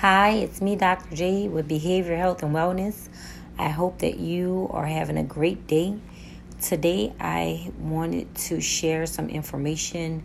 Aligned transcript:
Hi, 0.00 0.32
it's 0.32 0.60
me, 0.60 0.76
Dr. 0.76 1.16
J, 1.16 1.48
with 1.48 1.68
Behavior 1.68 2.16
Health 2.16 2.42
and 2.42 2.54
Wellness. 2.54 3.08
I 3.58 3.70
hope 3.70 4.00
that 4.00 4.18
you 4.18 4.68
are 4.70 4.84
having 4.84 5.16
a 5.16 5.22
great 5.22 5.66
day. 5.66 5.98
Today, 6.60 7.14
I 7.18 7.72
wanted 7.78 8.34
to 8.34 8.60
share 8.60 9.06
some 9.06 9.30
information 9.30 10.22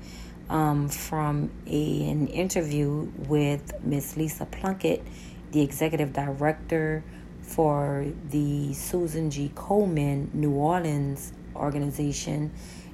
um, 0.50 0.90
from 0.90 1.52
a, 1.68 2.10
an 2.10 2.28
interview 2.28 3.10
with 3.30 3.74
Miss 3.82 4.18
Lisa 4.18 4.46
Plunkett, 4.46 5.08
the 5.54 5.62
executive 5.62 6.12
director 6.12 7.02
for 7.42 8.06
the 8.30 8.74
Susan 8.74 9.32
G. 9.32 9.54
Komen 9.56 10.34
New 10.34 10.52
Orleans 10.52 11.32
organization. 11.56 12.52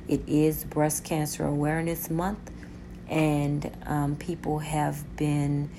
It 0.07 0.21
is 0.27 0.63
Breast 0.63 1.03
Cancer 1.03 1.43
Awareness 1.43 2.11
Month, 2.11 2.51
and 3.09 3.75
um, 3.87 4.15
people 4.15 4.59
have 4.59 5.17
been 5.17 5.71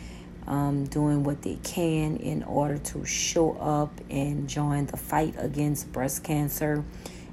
um, 0.49 0.87
doing 0.87 1.23
what 1.25 1.43
they 1.43 1.59
can 1.63 2.17
in 2.17 2.43
order 2.43 2.79
to 2.79 3.05
show 3.05 3.53
up 3.59 3.93
and 4.11 4.49
join 4.49 4.87
the 4.87 4.97
fight 4.97 5.35
against 5.39 5.93
breast 5.93 6.25
cancer. 6.25 6.83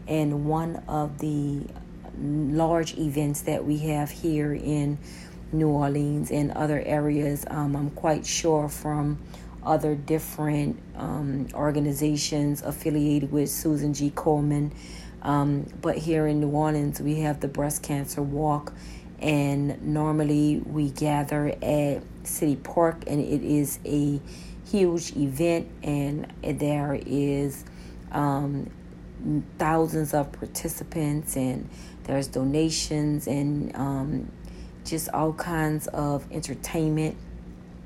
And 0.08 0.46
one 0.46 0.84
of 0.88 1.18
the 1.20 1.66
large 2.20 2.98
events 2.98 3.42
that 3.44 3.66
we 3.66 3.80
have 3.80 4.12
here 4.12 4.54
in 4.54 4.98
New 5.52 5.70
Orleans 5.70 6.30
and 6.30 6.52
other 6.52 6.82
areas, 6.82 7.46
um, 7.50 7.76
I'm 7.76 7.90
quite 7.92 8.26
sure 8.26 8.68
from 8.68 9.18
other 9.64 9.96
different 9.96 10.78
um, 10.96 11.48
organizations 11.54 12.62
affiliated 12.62 13.32
with 13.32 13.50
Susan 13.50 13.94
G. 13.94 14.12
Komen. 14.12 14.72
Um, 15.22 15.66
but 15.82 15.98
here 15.98 16.28
in 16.28 16.42
New 16.42 16.50
Orleans, 16.50 17.00
we 17.00 17.22
have 17.22 17.40
the 17.40 17.48
Breast 17.48 17.82
Cancer 17.82 18.22
Walk 18.22 18.74
and 19.22 19.82
normally 19.82 20.62
we 20.66 20.90
gather 20.90 21.56
at 21.62 22.02
City 22.24 22.56
Park, 22.56 23.04
and 23.08 23.20
it 23.20 23.44
is 23.44 23.80
a 23.86 24.20
huge 24.70 25.16
event, 25.16 25.68
and 25.84 26.32
there 26.44 27.00
is 27.06 27.66
um, 28.12 28.70
thousands 29.58 30.14
of 30.14 30.32
participants, 30.32 31.36
and 31.36 31.70
there's 32.04 32.28
donations, 32.28 33.28
and 33.28 33.76
um, 33.76 34.32
just 34.86 35.10
all 35.10 35.34
kinds 35.34 35.88
of 35.88 36.30
entertainment. 36.32 37.18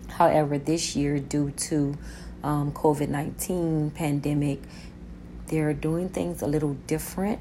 However, 0.08 0.58
this 0.58 0.96
year, 0.96 1.20
due 1.20 1.52
to 1.52 1.96
um, 2.44 2.72
COVID 2.72 3.10
nineteen 3.10 3.92
pandemic, 3.92 4.62
they're 5.48 5.74
doing 5.74 6.10
things 6.10 6.42
a 6.42 6.48
little 6.48 6.74
different. 6.88 7.40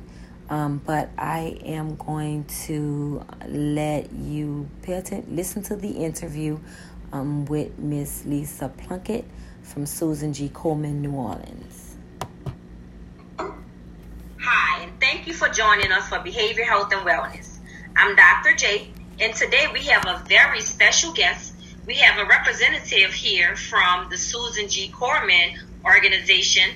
Um, 0.50 0.80
but 0.84 1.10
I 1.18 1.58
am 1.64 1.96
going 1.96 2.44
to 2.66 3.22
let 3.46 4.10
you 4.12 4.68
pay 4.82 4.94
attention, 4.94 5.36
listen 5.36 5.62
to 5.64 5.76
the 5.76 5.90
interview 5.90 6.58
um, 7.12 7.44
with 7.44 7.78
Miss 7.78 8.24
Lisa 8.24 8.70
Plunkett 8.70 9.26
from 9.62 9.84
Susan 9.84 10.32
G. 10.32 10.48
Komen, 10.48 11.00
New 11.00 11.12
Orleans. 11.12 11.96
Hi, 13.38 14.82
and 14.82 14.98
thank 15.00 15.26
you 15.26 15.34
for 15.34 15.48
joining 15.48 15.92
us 15.92 16.08
for 16.08 16.18
Behavior 16.20 16.64
Health 16.64 16.92
and 16.92 17.06
Wellness. 17.06 17.58
I'm 17.94 18.16
Dr. 18.16 18.54
J, 18.54 18.90
and 19.20 19.34
today 19.34 19.66
we 19.70 19.80
have 19.84 20.06
a 20.06 20.24
very 20.28 20.62
special 20.62 21.12
guest. 21.12 21.54
We 21.84 21.94
have 21.94 22.18
a 22.18 22.26
representative 22.26 23.12
here 23.12 23.54
from 23.54 24.08
the 24.08 24.16
Susan 24.16 24.68
G. 24.68 24.90
Komen 24.90 25.58
organization 25.84 26.70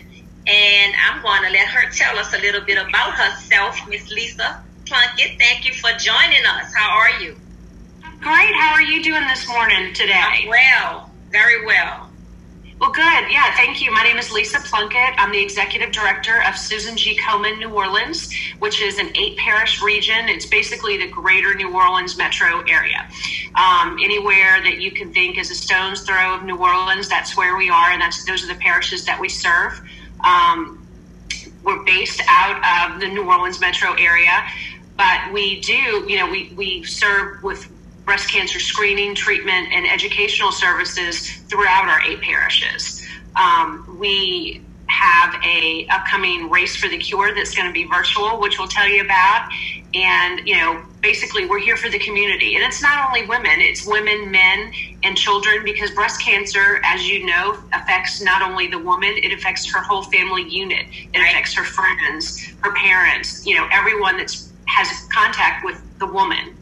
and 0.46 0.94
I'm 1.08 1.22
going 1.22 1.42
to 1.44 1.50
let 1.50 1.68
her 1.68 1.90
tell 1.90 2.18
us 2.18 2.34
a 2.34 2.38
little 2.38 2.62
bit 2.62 2.78
about 2.78 3.14
herself, 3.14 3.78
Miss 3.88 4.10
Lisa 4.10 4.62
Plunkett. 4.86 5.38
Thank 5.38 5.64
you 5.64 5.72
for 5.74 5.90
joining 5.98 6.44
us. 6.44 6.72
How 6.74 6.90
are 6.98 7.20
you? 7.22 7.36
Great. 8.20 8.54
How 8.54 8.72
are 8.72 8.82
you 8.82 9.02
doing 9.02 9.26
this 9.28 9.48
morning 9.48 9.94
today? 9.94 10.14
I'm 10.14 10.48
well, 10.48 11.10
very 11.30 11.64
well. 11.66 12.08
Well, 12.80 12.90
good. 12.90 13.30
Yeah, 13.30 13.54
thank 13.54 13.80
you. 13.80 13.92
My 13.92 14.02
name 14.02 14.18
is 14.18 14.32
Lisa 14.32 14.58
Plunkett. 14.58 15.14
I'm 15.16 15.30
the 15.30 15.40
executive 15.40 15.92
director 15.92 16.42
of 16.48 16.56
Susan 16.56 16.96
G. 16.96 17.16
Komen 17.16 17.58
New 17.60 17.70
Orleans, 17.70 18.28
which 18.58 18.82
is 18.82 18.98
an 18.98 19.16
eight 19.16 19.36
parish 19.38 19.80
region. 19.80 20.28
It's 20.28 20.46
basically 20.46 20.98
the 20.98 21.08
greater 21.08 21.54
New 21.54 21.72
Orleans 21.76 22.18
metro 22.18 22.64
area. 22.68 23.06
Um, 23.54 23.98
anywhere 24.02 24.60
that 24.64 24.80
you 24.80 24.90
can 24.90 25.12
think 25.12 25.38
is 25.38 25.52
a 25.52 25.54
stone's 25.54 26.02
throw 26.02 26.34
of 26.34 26.42
New 26.42 26.56
Orleans, 26.56 27.08
that's 27.08 27.36
where 27.36 27.56
we 27.56 27.70
are, 27.70 27.92
and 27.92 28.02
that's 28.02 28.24
those 28.24 28.42
are 28.42 28.48
the 28.48 28.58
parishes 28.58 29.04
that 29.04 29.20
we 29.20 29.28
serve. 29.28 29.80
Um, 30.24 30.86
we're 31.62 31.82
based 31.84 32.20
out 32.28 32.92
of 32.94 33.00
the 33.00 33.08
New 33.08 33.24
Orleans 33.28 33.60
metro 33.60 33.94
area, 33.94 34.44
but 34.96 35.32
we 35.32 35.60
do, 35.60 35.72
you 35.72 36.18
know, 36.18 36.30
we, 36.30 36.52
we 36.56 36.84
serve 36.84 37.42
with 37.42 37.70
breast 38.04 38.30
cancer 38.30 38.58
screening, 38.58 39.14
treatment, 39.14 39.68
and 39.72 39.86
educational 39.86 40.52
services 40.52 41.30
throughout 41.48 41.88
our 41.88 42.00
eight 42.02 42.20
parishes. 42.20 43.06
Um, 43.40 43.96
we 43.98 44.62
have 44.86 45.34
a 45.44 45.86
upcoming 45.88 46.50
race 46.50 46.76
for 46.76 46.88
the 46.88 46.98
cure 46.98 47.34
that's 47.34 47.54
going 47.54 47.66
to 47.66 47.72
be 47.72 47.84
virtual, 47.84 48.40
which 48.40 48.58
we'll 48.58 48.68
tell 48.68 48.88
you 48.88 49.02
about. 49.02 49.48
And 49.94 50.46
you 50.46 50.56
know, 50.56 50.82
basically, 51.00 51.46
we're 51.46 51.58
here 51.58 51.76
for 51.76 51.90
the 51.90 51.98
community, 51.98 52.54
and 52.54 52.64
it's 52.64 52.82
not 52.82 53.06
only 53.06 53.26
women; 53.26 53.60
it's 53.60 53.86
women, 53.86 54.30
men, 54.30 54.72
and 55.02 55.16
children. 55.16 55.64
Because 55.64 55.90
breast 55.90 56.20
cancer, 56.22 56.80
as 56.84 57.06
you 57.06 57.26
know, 57.26 57.58
affects 57.72 58.22
not 58.22 58.42
only 58.42 58.68
the 58.68 58.78
woman; 58.78 59.12
it 59.22 59.32
affects 59.32 59.70
her 59.70 59.80
whole 59.82 60.02
family 60.04 60.48
unit. 60.48 60.86
It 61.12 61.18
right. 61.18 61.30
affects 61.30 61.54
her 61.54 61.64
friends, 61.64 62.54
her 62.60 62.72
parents. 62.72 63.46
You 63.46 63.56
know, 63.56 63.68
everyone 63.70 64.16
that's 64.16 64.50
has 64.66 65.06
contact 65.12 65.64
with 65.64 65.82
the 65.98 66.06
woman, 66.06 66.56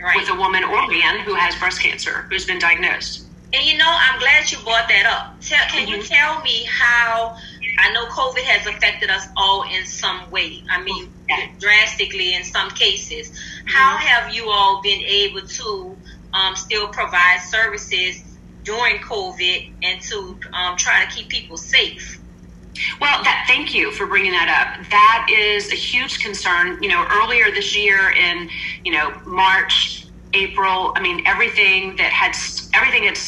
right. 0.00 0.16
with 0.16 0.28
a 0.30 0.34
woman 0.34 0.64
or 0.64 0.86
man 0.88 1.20
who 1.20 1.34
has 1.34 1.54
breast 1.56 1.80
cancer, 1.80 2.26
who's 2.30 2.44
been 2.44 2.58
diagnosed. 2.58 3.26
And 3.52 3.64
you 3.64 3.76
know, 3.76 3.86
I'm 3.88 4.18
glad 4.18 4.50
you 4.50 4.58
brought 4.58 4.88
that 4.88 5.06
up. 5.06 5.40
Tell, 5.40 5.58
can 5.68 5.86
mm-hmm. 5.86 6.00
you 6.00 6.02
tell 6.02 6.40
me 6.40 6.64
how? 6.64 7.36
I 7.82 7.92
know 7.92 8.06
COVID 8.06 8.42
has 8.42 8.66
affected 8.66 9.10
us 9.10 9.26
all 9.36 9.64
in 9.64 9.84
some 9.84 10.30
way. 10.30 10.62
I 10.70 10.82
mean, 10.82 11.12
drastically 11.58 12.34
in 12.34 12.44
some 12.44 12.70
cases. 12.70 13.30
Mm-hmm. 13.30 13.66
How 13.66 13.96
have 13.96 14.32
you 14.32 14.48
all 14.48 14.80
been 14.82 15.00
able 15.00 15.42
to 15.42 15.96
um, 16.32 16.54
still 16.54 16.88
provide 16.88 17.40
services 17.40 18.22
during 18.62 18.98
COVID 18.98 19.72
and 19.82 20.00
to 20.02 20.38
um, 20.52 20.76
try 20.76 21.04
to 21.04 21.10
keep 21.10 21.28
people 21.28 21.56
safe? 21.56 22.20
Well, 23.00 23.22
that, 23.24 23.44
thank 23.48 23.74
you 23.74 23.90
for 23.90 24.06
bringing 24.06 24.32
that 24.32 24.48
up. 24.48 24.88
That 24.90 25.26
is 25.30 25.72
a 25.72 25.76
huge 25.76 26.20
concern. 26.20 26.80
You 26.82 26.88
know, 26.88 27.04
earlier 27.10 27.50
this 27.50 27.76
year 27.76 28.12
in, 28.12 28.48
you 28.84 28.92
know, 28.92 29.12
March, 29.26 30.01
April. 30.34 30.92
I 30.96 31.02
mean, 31.02 31.22
everything 31.26 31.96
that 31.96 32.12
had 32.12 32.32
everything 32.74 33.04
had 33.04 33.18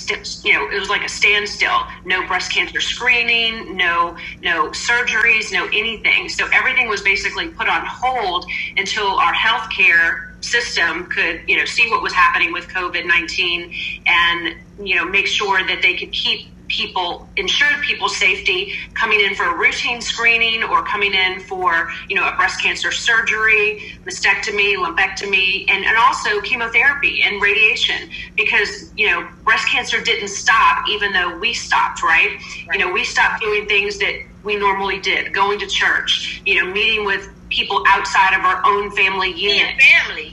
you 0.45 0.55
know 0.55 0.69
it 0.71 0.79
was 0.81 0.91
like 0.91 1.05
a 1.05 1.09
standstill. 1.09 1.81
No 2.05 2.27
breast 2.27 2.53
cancer 2.53 2.81
screening, 2.81 3.77
no 3.77 4.17
no 4.43 4.71
surgeries, 4.71 5.53
no 5.53 5.67
anything. 5.69 6.29
So 6.29 6.47
everything 6.55 6.89
was 6.89 7.03
basically 7.03 7.49
put 7.49 7.69
on 7.69 7.83
hold 7.87 8.47
until 8.77 9.09
our 9.09 9.35
healthcare 9.35 10.17
system 10.43 11.07
could 11.07 11.41
you 11.49 11.57
know 11.57 11.65
see 11.67 11.89
what 11.91 12.03
was 12.03 12.13
happening 12.13 12.53
with 12.53 12.69
COVID 12.69 13.07
nineteen 13.07 13.73
and 14.07 14.55
you 14.79 14.97
know 14.97 15.05
make 15.05 15.27
sure 15.27 15.67
that 15.67 15.83
they 15.83 15.95
could 15.97 16.13
keep 16.13 16.54
people 16.69 17.29
ensured 17.37 17.83
people's 17.83 18.17
safety 18.17 18.73
coming 18.95 19.21
in 19.21 19.35
for 19.35 19.45
a 19.45 19.59
routine 19.59 20.01
screening 20.01 20.63
or 20.63 20.83
coming 20.85 21.13
in 21.15 21.41
for 21.41 21.89
you 22.09 22.17
know 22.17 22.27
a 22.27 22.35
breast 22.37 22.61
cancer 22.63 22.91
surgery 22.91 23.81
mastectomy 24.07 24.75
lumpectomy 24.77 25.65
and, 25.69 25.85
and 25.85 25.97
also 25.99 26.41
chemotherapy 26.41 27.21
and 27.23 27.43
radiation. 27.43 28.09
Because 28.37 28.93
you 28.97 29.09
know 29.11 29.27
breast 29.45 29.67
cancer 29.71 30.01
didn't 30.01 30.29
stop 30.29 30.85
even 30.91 31.13
though 31.13 31.39
we 31.39 31.55
stopped 31.55 32.03
right, 32.03 32.31
right. 32.69 32.79
you 32.79 32.85
know 32.85 32.93
we 32.93 33.05
stopped 33.05 33.41
doing 33.41 33.67
things 33.67 33.99
that 33.99 34.15
we 34.43 34.57
normally 34.57 35.01
did 35.01 35.33
going 35.33 35.59
to 35.59 35.67
church 35.67 36.43
you 36.45 36.63
know 36.63 36.71
meeting 36.73 37.05
with 37.05 37.29
people 37.51 37.83
outside 37.89 38.37
of 38.37 38.45
our 38.45 38.61
own 38.67 38.91
family 38.97 39.33
unit. 39.33 39.75
family 39.81 40.33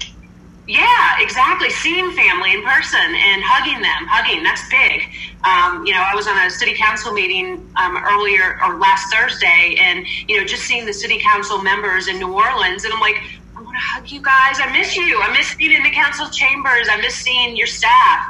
yeah, 0.71 1.19
exactly. 1.19 1.69
Seeing 1.69 2.11
family 2.13 2.53
in 2.53 2.63
person 2.63 3.03
and 3.03 3.43
hugging 3.43 3.81
them, 3.81 4.07
hugging, 4.07 4.41
that's 4.41 4.63
big. 4.69 5.03
Um, 5.43 5.85
you 5.85 5.91
know, 5.91 5.99
I 5.99 6.15
was 6.15 6.27
on 6.27 6.37
a 6.37 6.49
city 6.49 6.73
council 6.73 7.11
meeting 7.11 7.69
um, 7.75 7.97
earlier 7.97 8.57
or 8.63 8.79
last 8.79 9.13
Thursday, 9.13 9.75
and, 9.77 10.07
you 10.29 10.39
know, 10.39 10.45
just 10.45 10.63
seeing 10.63 10.85
the 10.85 10.93
city 10.93 11.19
council 11.19 11.61
members 11.61 12.07
in 12.07 12.19
New 12.19 12.31
Orleans, 12.31 12.85
and 12.85 12.93
I'm 12.93 13.01
like, 13.01 13.17
I 13.53 13.61
want 13.61 13.75
to 13.75 13.83
hug 13.83 14.09
you 14.11 14.21
guys. 14.21 14.61
I 14.63 14.71
miss 14.71 14.95
you. 14.95 15.19
I 15.21 15.35
miss 15.35 15.53
being 15.55 15.73
in 15.73 15.83
the 15.83 15.91
council 15.91 16.29
chambers. 16.29 16.87
I 16.89 17.01
miss 17.01 17.15
seeing 17.15 17.57
your 17.57 17.67
staff 17.67 18.25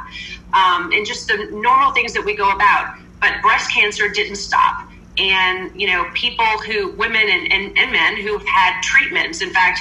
um, 0.52 0.90
and 0.90 1.06
just 1.06 1.28
the 1.28 1.48
normal 1.52 1.92
things 1.92 2.12
that 2.14 2.24
we 2.24 2.34
go 2.34 2.50
about. 2.50 2.98
But 3.20 3.40
breast 3.40 3.72
cancer 3.72 4.08
didn't 4.08 4.36
stop 4.36 4.88
and 5.18 5.78
you 5.78 5.86
know 5.86 6.10
people 6.14 6.46
who 6.66 6.90
women 6.92 7.20
and, 7.28 7.52
and, 7.52 7.76
and 7.76 7.92
men 7.92 8.16
who've 8.16 8.44
had 8.46 8.80
treatments 8.80 9.42
in 9.42 9.50
fact 9.50 9.78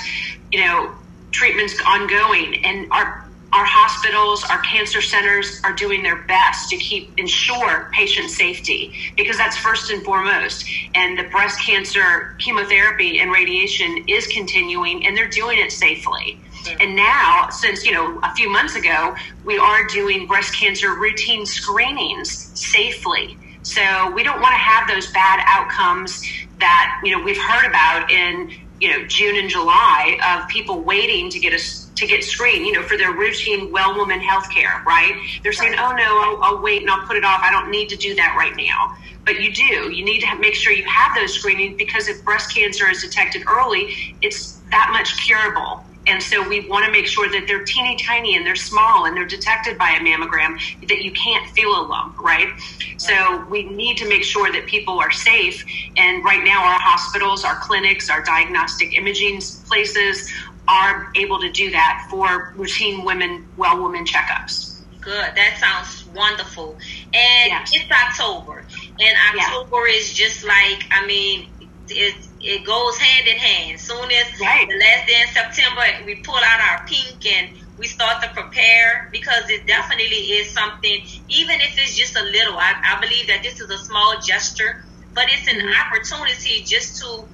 you 0.51 0.59
know 0.59 0.93
treatments 1.31 1.75
ongoing 1.85 2.55
and 2.63 2.87
our 2.91 3.21
our 3.53 3.65
hospitals, 3.65 4.45
our 4.49 4.59
cancer 4.61 5.01
centers 5.01 5.59
are 5.65 5.73
doing 5.73 6.03
their 6.03 6.23
best 6.23 6.69
to 6.69 6.77
keep 6.77 7.13
ensure 7.17 7.89
patient 7.93 8.29
safety 8.29 8.93
because 9.17 9.37
that's 9.37 9.57
first 9.57 9.91
and 9.91 10.01
foremost. 10.03 10.65
And 10.95 11.19
the 11.19 11.23
breast 11.23 11.59
cancer 11.65 12.37
chemotherapy 12.39 13.19
and 13.19 13.29
radiation 13.29 14.05
is 14.07 14.25
continuing 14.27 15.05
and 15.05 15.17
they're 15.17 15.27
doing 15.27 15.59
it 15.59 15.71
safely. 15.73 16.41
And 16.79 16.95
now, 16.95 17.47
since, 17.49 17.85
you 17.85 17.91
know, 17.91 18.19
a 18.23 18.33
few 18.35 18.49
months 18.49 18.75
ago, 18.75 19.15
we 19.43 19.57
are 19.57 19.85
doing 19.87 20.27
breast 20.27 20.57
cancer 20.57 20.95
routine 20.95 21.45
screenings 21.45 22.51
safely. 22.53 23.37
So 23.63 24.11
we 24.11 24.23
don't 24.23 24.41
want 24.41 24.53
to 24.53 24.59
have 24.59 24.87
those 24.87 25.11
bad 25.11 25.39
outcomes 25.47 26.21
that, 26.59 26.99
you 27.03 27.15
know, 27.15 27.23
we've 27.23 27.37
heard 27.37 27.67
about 27.67 28.11
in, 28.11 28.49
you 28.81 28.89
know, 28.89 29.05
June 29.05 29.37
and 29.37 29.47
July 29.47 30.17
of 30.27 30.49
people 30.49 30.83
waiting 30.83 31.29
to 31.29 31.39
get 31.39 31.53
a 31.53 31.59
to 31.95 32.07
get 32.07 32.23
screened, 32.23 32.65
you 32.65 32.71
know, 32.71 32.81
for 32.81 32.97
their 32.97 33.13
routine 33.13 33.71
well 33.71 33.95
woman 33.95 34.19
health 34.19 34.49
care, 34.51 34.81
right? 34.87 35.13
They're 35.43 35.53
saying, 35.53 35.75
oh 35.77 35.91
no, 35.95 36.39
I'll, 36.41 36.55
I'll, 36.55 36.63
wait 36.63 36.81
and 36.81 36.89
I'll 36.89 37.05
put 37.05 37.15
it 37.15 37.23
off. 37.23 37.41
I 37.43 37.51
don't 37.51 37.69
need 37.69 37.89
to 37.89 37.95
do 37.95 38.15
that 38.15 38.35
right 38.35 38.55
now. 38.57 38.91
But 39.23 39.39
you 39.39 39.53
do. 39.53 39.93
You 39.93 40.03
need 40.03 40.21
to 40.21 40.35
make 40.39 40.55
sure 40.55 40.73
you 40.73 40.85
have 40.85 41.15
those 41.15 41.31
screenings 41.33 41.75
because 41.77 42.07
if 42.07 42.25
breast 42.25 42.55
cancer 42.55 42.89
is 42.89 43.03
detected 43.03 43.43
early, 43.47 43.87
it's 44.21 44.61
that 44.71 44.89
much 44.91 45.15
curable. 45.23 45.85
And 46.11 46.21
so 46.21 46.45
we 46.45 46.67
want 46.67 46.85
to 46.85 46.91
make 46.91 47.07
sure 47.07 47.29
that 47.29 47.45
they're 47.47 47.63
teeny 47.63 47.95
tiny 47.95 48.35
and 48.35 48.45
they're 48.45 48.55
small 48.55 49.05
and 49.05 49.15
they're 49.15 49.25
detected 49.25 49.77
by 49.77 49.91
a 49.91 49.99
mammogram 49.99 50.59
that 50.89 51.01
you 51.01 51.11
can't 51.13 51.49
feel 51.51 51.69
a 51.69 51.83
lump, 51.87 52.19
right? 52.19 52.49
So 52.97 53.45
we 53.49 53.63
need 53.63 53.95
to 53.97 54.09
make 54.09 54.25
sure 54.25 54.51
that 54.51 54.65
people 54.65 54.99
are 54.99 55.09
safe. 55.09 55.63
And 55.95 56.23
right 56.25 56.43
now, 56.43 56.65
our 56.65 56.79
hospitals, 56.79 57.45
our 57.45 57.55
clinics, 57.55 58.09
our 58.09 58.21
diagnostic 58.21 58.93
imaging 58.93 59.39
places 59.67 60.29
are 60.67 61.11
able 61.15 61.39
to 61.39 61.49
do 61.49 61.71
that 61.71 62.07
for 62.09 62.53
routine 62.57 63.05
women, 63.05 63.47
well 63.55 63.81
woman 63.81 64.05
checkups. 64.05 64.81
Good. 64.99 65.33
That 65.35 65.57
sounds 65.59 66.05
wonderful. 66.13 66.77
And 67.13 67.51
yes. 67.51 67.71
it's 67.73 67.89
October. 67.89 68.65
And 68.99 69.17
October 69.39 69.87
yeah. 69.87 69.95
is 69.95 70.13
just 70.13 70.43
like, 70.43 70.83
I 70.91 71.05
mean, 71.07 71.47
it, 71.87 72.15
it 72.43 72.65
goes 72.65 72.97
hand 72.97 73.27
in 73.27 73.37
hand. 73.37 73.79
Soon 73.79 74.11
as 74.11 74.39
right. 74.39 74.67
the 74.67 74.77
last 74.77 75.07
day 75.07 75.21
in 75.21 75.27
September, 75.27 75.81
we 76.05 76.15
pull 76.15 76.35
out 76.35 76.59
our 76.71 76.87
pink 76.87 77.25
and 77.25 77.57
we 77.77 77.87
start 77.87 78.21
to 78.23 78.29
prepare 78.29 79.09
because 79.11 79.49
it 79.49 79.65
definitely 79.65 80.37
is 80.37 80.51
something, 80.51 81.01
even 81.29 81.61
if 81.61 81.77
it's 81.77 81.95
just 81.95 82.15
a 82.15 82.23
little, 82.23 82.57
I, 82.57 82.73
I 82.83 83.01
believe 83.01 83.27
that 83.27 83.41
this 83.43 83.59
is 83.59 83.69
a 83.69 83.77
small 83.77 84.19
gesture, 84.19 84.83
but 85.13 85.25
it's 85.29 85.47
an 85.47 85.59
mm-hmm. 85.59 85.81
opportunity 85.81 86.63
just 86.63 87.01
to 87.01 87.25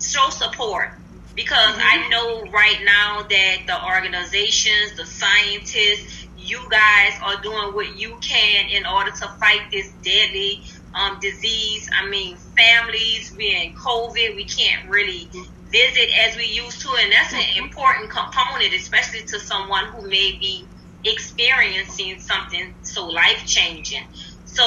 show 0.00 0.28
support 0.30 0.90
because 1.34 1.76
mm-hmm. 1.76 2.04
I 2.04 2.08
know 2.08 2.50
right 2.50 2.80
now 2.84 3.22
that 3.28 3.58
the 3.66 3.84
organizations, 3.84 4.96
the 4.96 5.06
scientists, 5.06 6.26
you 6.38 6.60
guys 6.70 7.18
are 7.22 7.40
doing 7.42 7.74
what 7.74 7.98
you 7.98 8.16
can 8.20 8.68
in 8.70 8.86
order 8.86 9.10
to 9.10 9.28
fight 9.40 9.70
this 9.70 9.90
deadly 10.02 10.62
um, 10.96 11.20
disease. 11.20 11.88
I 11.94 12.08
mean, 12.08 12.36
families, 12.56 13.32
we're 13.36 13.56
in 13.56 13.74
COVID, 13.74 14.34
we 14.34 14.44
can't 14.44 14.88
really 14.88 15.28
visit 15.70 16.08
as 16.26 16.36
we 16.36 16.46
used 16.46 16.80
to, 16.80 16.88
and 16.98 17.12
that's 17.12 17.32
an 17.32 17.40
mm-hmm. 17.40 17.64
important 17.64 18.10
component, 18.10 18.74
especially 18.74 19.22
to 19.26 19.38
someone 19.38 19.84
who 19.86 20.08
may 20.08 20.32
be 20.32 20.66
experiencing 21.04 22.18
something 22.18 22.74
so 22.82 23.06
life 23.06 23.46
changing. 23.46 24.02
So 24.44 24.64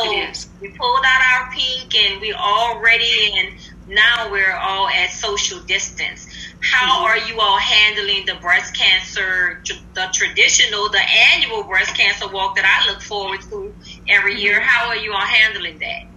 we 0.62 0.70
pulled 0.70 1.04
out 1.04 1.22
our 1.34 1.52
pink 1.52 1.96
and 1.96 2.22
we're 2.22 2.38
all 2.38 2.80
ready, 2.80 3.34
and 3.34 3.56
now 3.88 4.32
we're 4.32 4.54
all 4.54 4.88
at 4.88 5.10
social 5.10 5.60
distance. 5.62 6.28
How 6.62 7.04
are 7.06 7.18
you 7.18 7.40
all 7.40 7.58
handling 7.58 8.28
the 8.28 8.36
breast 8.36 8.76
cancer, 8.76 9.64
the 9.96 10.10
traditional, 10.14 10.90
the 10.90 11.02
annual 11.34 11.64
breast 11.64 11.96
cancer 11.98 12.28
walk 12.28 12.56
that 12.58 12.66
I 12.66 12.92
look 12.92 13.02
forward 13.02 13.42
to 13.50 13.74
every 14.08 14.40
year? 14.40 14.60
How 14.60 14.90
are 14.90 14.98
you 14.98 15.12
all 15.12 15.26
handling 15.26 15.80
that? 15.80 16.09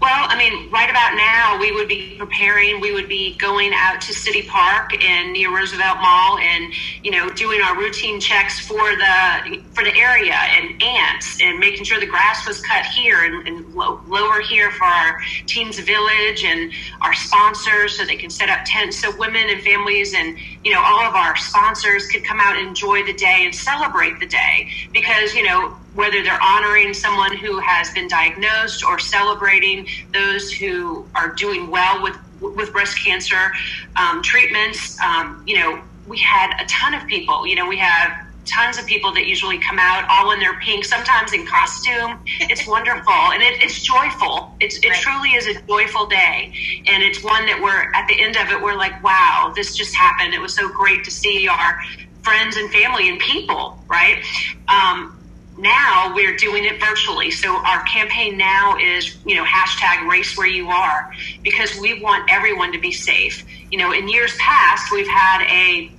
Well, 0.00 0.26
I 0.28 0.36
mean, 0.36 0.70
right 0.70 0.90
about 0.90 1.14
now, 1.16 1.58
we 1.58 1.72
would 1.72 1.88
be 1.88 2.16
preparing. 2.18 2.80
We 2.80 2.92
would 2.92 3.08
be 3.08 3.36
going 3.38 3.72
out 3.74 4.00
to 4.02 4.12
City 4.12 4.42
Park 4.42 4.92
and 5.02 5.32
near 5.32 5.54
Roosevelt 5.54 5.98
Mall, 6.00 6.38
and 6.38 6.72
you 7.02 7.10
know, 7.10 7.30
doing 7.30 7.60
our 7.60 7.76
routine 7.76 8.20
checks 8.20 8.60
for 8.60 8.96
the 8.96 9.62
for 9.72 9.84
the 9.84 9.94
area 9.96 10.34
and 10.34 10.82
ants, 10.82 11.40
and 11.40 11.58
making 11.58 11.84
sure 11.84 12.00
the 12.00 12.06
grass 12.06 12.46
was 12.46 12.60
cut 12.60 12.84
here 12.86 13.24
and, 13.24 13.46
and 13.46 13.74
lower 13.74 14.40
here 14.40 14.70
for 14.72 14.84
our 14.84 15.20
teams 15.46 15.78
village 15.78 16.44
and 16.44 16.72
our 17.00 17.14
sponsors, 17.14 17.96
so 17.96 18.04
they 18.04 18.16
can 18.16 18.30
set 18.30 18.48
up 18.48 18.60
tents 18.64 19.00
so 19.00 19.14
women 19.16 19.48
and 19.48 19.62
families 19.62 20.14
and 20.14 20.36
you 20.64 20.72
know 20.72 20.82
all 20.84 21.06
of 21.08 21.14
our 21.14 21.36
sponsors 21.36 22.06
could 22.08 22.24
come 22.24 22.40
out 22.40 22.56
and 22.58 22.68
enjoy 22.68 23.04
the 23.04 23.14
day 23.14 23.42
and 23.44 23.54
celebrate 23.54 24.20
the 24.20 24.26
day 24.26 24.68
because 24.92 25.34
you 25.34 25.44
know 25.44 25.76
whether 25.94 26.22
they're 26.22 26.42
honoring 26.42 26.94
someone 26.94 27.36
who 27.36 27.58
has 27.60 27.90
been 27.92 28.08
diagnosed 28.08 28.84
or 28.84 28.98
celebrating 28.98 29.86
those 30.12 30.52
who 30.52 31.08
are 31.16 31.34
doing 31.34 31.70
well 31.70 32.02
with 32.02 32.16
with 32.40 32.72
breast 32.72 32.98
cancer 33.04 33.52
um, 33.96 34.22
treatments. 34.22 34.98
Um, 35.02 35.42
you 35.46 35.58
know, 35.58 35.82
we 36.06 36.18
had 36.18 36.52
a 36.60 36.66
ton 36.66 36.94
of 36.94 37.06
people. 37.08 37.46
You 37.46 37.56
know, 37.56 37.68
we 37.68 37.78
have 37.78 38.12
tons 38.44 38.78
of 38.78 38.86
people 38.86 39.12
that 39.12 39.26
usually 39.26 39.58
come 39.58 39.78
out 39.78 40.04
all 40.08 40.32
in 40.32 40.40
their 40.40 40.58
pink, 40.60 40.84
sometimes 40.84 41.32
in 41.32 41.46
costume. 41.46 42.18
It's 42.40 42.66
wonderful 42.66 43.12
and 43.12 43.42
it, 43.42 43.62
it's 43.62 43.82
joyful. 43.82 44.54
It's, 44.60 44.76
it 44.78 44.88
right. 44.88 45.00
truly 45.00 45.30
is 45.30 45.46
a 45.46 45.60
joyful 45.62 46.06
day. 46.06 46.52
And 46.86 47.02
it's 47.02 47.22
one 47.22 47.46
that 47.46 47.60
we're 47.62 47.92
at 47.94 48.06
the 48.08 48.20
end 48.20 48.36
of 48.36 48.50
it, 48.50 48.60
we're 48.62 48.76
like, 48.76 49.02
wow, 49.02 49.52
this 49.54 49.76
just 49.76 49.94
happened. 49.94 50.34
It 50.34 50.40
was 50.40 50.54
so 50.54 50.68
great 50.68 51.04
to 51.04 51.10
see 51.10 51.48
our 51.48 51.80
friends 52.22 52.56
and 52.56 52.70
family 52.70 53.08
and 53.08 53.18
people, 53.20 53.82
right? 53.88 54.24
Um, 54.68 55.18
now 55.58 56.12
we're 56.14 56.36
doing 56.36 56.64
it 56.64 56.80
virtually. 56.80 57.30
So 57.30 57.54
our 57.54 57.82
campaign 57.84 58.38
now 58.38 58.76
is, 58.78 59.18
you 59.24 59.34
know, 59.34 59.44
hashtag 59.44 60.08
race 60.08 60.36
where 60.36 60.46
you 60.46 60.68
are 60.68 61.12
because 61.42 61.78
we 61.78 62.00
want 62.00 62.30
everyone 62.30 62.72
to 62.72 62.80
be 62.80 62.92
safe. 62.92 63.44
You 63.70 63.78
know, 63.78 63.92
in 63.92 64.08
years 64.08 64.34
past, 64.38 64.90
we've 64.90 65.08
had 65.08 65.42
a 65.42 65.92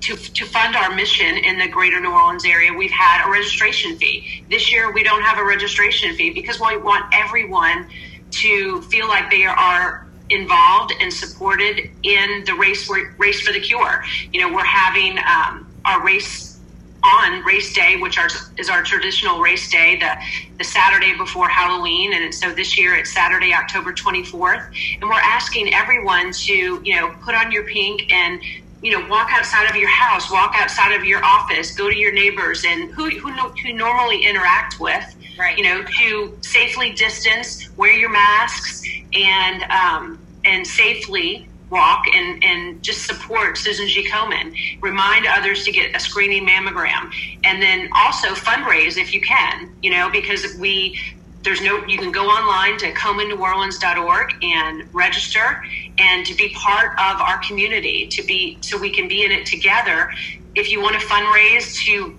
to, 0.00 0.16
to 0.16 0.44
fund 0.44 0.76
our 0.76 0.94
mission 0.94 1.36
in 1.38 1.58
the 1.58 1.68
greater 1.68 2.00
New 2.00 2.12
Orleans 2.12 2.44
area, 2.44 2.72
we've 2.72 2.90
had 2.90 3.26
a 3.26 3.30
registration 3.30 3.96
fee. 3.96 4.44
This 4.48 4.72
year, 4.72 4.92
we 4.92 5.02
don't 5.02 5.22
have 5.22 5.38
a 5.38 5.44
registration 5.44 6.14
fee 6.14 6.30
because 6.30 6.60
we 6.60 6.76
want 6.76 7.04
everyone 7.12 7.88
to 8.30 8.82
feel 8.82 9.08
like 9.08 9.30
they 9.30 9.44
are 9.44 10.06
involved 10.30 10.92
and 11.00 11.12
supported 11.12 11.90
in 12.02 12.44
the 12.44 12.54
race 12.54 12.88
race 13.18 13.40
for 13.40 13.52
the 13.52 13.60
cure. 13.60 14.02
You 14.32 14.40
know, 14.40 14.54
we're 14.54 14.64
having 14.64 15.18
um, 15.18 15.72
our 15.84 16.04
race 16.04 16.58
on 17.04 17.44
race 17.44 17.72
day, 17.74 17.96
which 17.96 18.18
is 18.58 18.68
our 18.68 18.82
traditional 18.82 19.40
race 19.40 19.70
day, 19.70 19.96
the, 19.98 20.10
the 20.58 20.64
Saturday 20.64 21.16
before 21.16 21.48
Halloween. 21.48 22.12
And 22.12 22.34
so 22.34 22.52
this 22.52 22.76
year 22.76 22.96
it's 22.96 23.12
Saturday, 23.12 23.54
October 23.54 23.92
24th. 23.92 24.66
And 25.00 25.08
we're 25.08 25.20
asking 25.20 25.72
everyone 25.72 26.32
to, 26.32 26.52
you 26.52 26.96
know, 26.96 27.14
put 27.24 27.34
on 27.34 27.52
your 27.52 27.64
pink 27.64 28.12
and, 28.12 28.40
you 28.82 28.92
know, 28.92 29.08
walk 29.08 29.28
outside 29.32 29.68
of 29.68 29.76
your 29.76 29.88
house, 29.88 30.30
walk 30.30 30.52
outside 30.54 30.92
of 30.92 31.04
your 31.04 31.24
office, 31.24 31.74
go 31.74 31.90
to 31.90 31.96
your 31.96 32.12
neighbors 32.12 32.64
and 32.64 32.90
who, 32.92 33.10
who, 33.10 33.30
who 33.30 33.72
normally 33.72 34.24
interact 34.24 34.78
with, 34.78 35.16
right. 35.38 35.58
you 35.58 35.64
know, 35.64 35.82
to 35.82 36.38
safely 36.42 36.92
distance, 36.92 37.68
wear 37.76 37.92
your 37.92 38.10
masks 38.10 38.88
and, 39.12 39.62
um, 39.64 40.18
and 40.44 40.66
safely 40.66 41.48
walk 41.70 42.04
and, 42.14 42.42
and 42.42 42.82
just 42.82 43.04
support 43.04 43.58
Susan 43.58 43.88
G. 43.88 44.08
Komen. 44.08 44.56
Remind 44.80 45.26
others 45.26 45.64
to 45.64 45.72
get 45.72 45.94
a 45.94 46.00
screening 46.00 46.46
mammogram. 46.46 47.12
And 47.44 47.60
then 47.60 47.88
also 47.94 48.28
fundraise 48.28 48.96
if 48.96 49.12
you 49.12 49.20
can, 49.20 49.70
you 49.82 49.90
know, 49.90 50.08
because 50.10 50.56
we 50.58 50.98
there's 51.42 51.62
no 51.62 51.84
you 51.86 51.98
can 51.98 52.12
go 52.12 52.26
online 52.26 52.78
to 52.78 52.92
komenneworleans.org 52.92 54.34
and 54.42 54.94
register 54.94 55.62
and 55.98 56.26
to 56.26 56.34
be 56.34 56.48
part 56.50 56.92
of 56.92 57.20
our 57.20 57.38
community 57.38 58.06
to 58.08 58.22
be 58.24 58.58
so 58.60 58.78
we 58.78 58.90
can 58.90 59.08
be 59.08 59.24
in 59.24 59.30
it 59.30 59.46
together 59.46 60.10
if 60.54 60.70
you 60.70 60.80
want 60.80 60.98
to 61.00 61.06
fundraise 61.06 61.76
to 61.84 62.16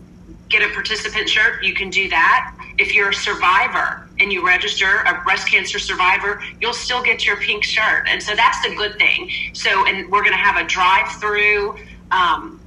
get 0.48 0.62
a 0.62 0.74
participant 0.74 1.28
shirt 1.30 1.64
you 1.64 1.74
can 1.74 1.90
do 1.90 2.10
that 2.10 2.56
if 2.80 2.96
you're 2.96 3.10
a 3.10 3.14
survivor 3.14 4.08
and 4.20 4.32
you 4.32 4.46
register 4.46 5.04
a 5.06 5.22
breast 5.24 5.50
cancer 5.50 5.80
survivor, 5.80 6.42
you'll 6.60 6.74
still 6.74 7.04
get 7.04 7.26
your 7.26 7.38
pink 7.38 7.64
shirt. 7.64 8.08
And 8.10 8.24
so 8.24 8.36
that's 8.36 8.62
the 8.62 8.74
good 8.76 8.98
thing. 8.98 9.30
So, 9.54 9.86
and 9.86 10.10
we're 10.12 10.24
going 10.24 10.36
to 10.36 10.44
have 10.44 10.58
a 10.58 10.68
drive 10.68 11.08
through 11.20 11.78
um, 12.12 12.59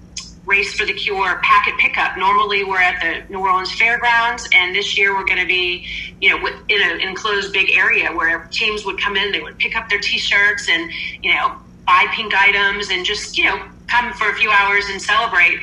race 0.45 0.75
for 0.75 0.85
the 0.85 0.93
cure 0.93 1.41
packet 1.43 1.79
pickup. 1.79 2.17
Normally 2.17 2.65
we're 2.65 2.81
at 2.81 3.01
the 3.01 3.33
New 3.33 3.41
Orleans 3.41 3.73
Fairgrounds, 3.73 4.49
and 4.53 4.75
this 4.75 4.99
year 4.99 5.15
we're 5.15 5.25
going 5.25 5.41
to 5.41 5.47
be, 5.47 5.87
you 6.21 6.31
know, 6.31 6.47
in 6.69 6.83
an 6.83 7.01
enclosed 7.01 7.53
big 7.53 7.71
area 7.71 8.11
where 8.13 8.49
teams 8.51 8.85
would 8.85 9.01
come 9.01 9.17
in, 9.17 9.33
they 9.33 9.41
would 9.41 9.59
pick 9.59 9.77
up 9.77 9.89
their 9.89 10.01
t-shirts 10.01 10.69
and, 10.69 10.91
you 11.23 11.33
know, 11.33 11.57
buy 11.87 12.07
pink 12.13 12.35
items 12.35 12.91
and 12.91 13.05
just, 13.05 13.39
you 13.39 13.45
know, 13.45 13.63
come 13.87 14.13
for 14.15 14.31
a 14.31 14.35
few 14.35 14.51
hours 14.51 14.85
and 14.89 15.01
celebrate 15.01 15.61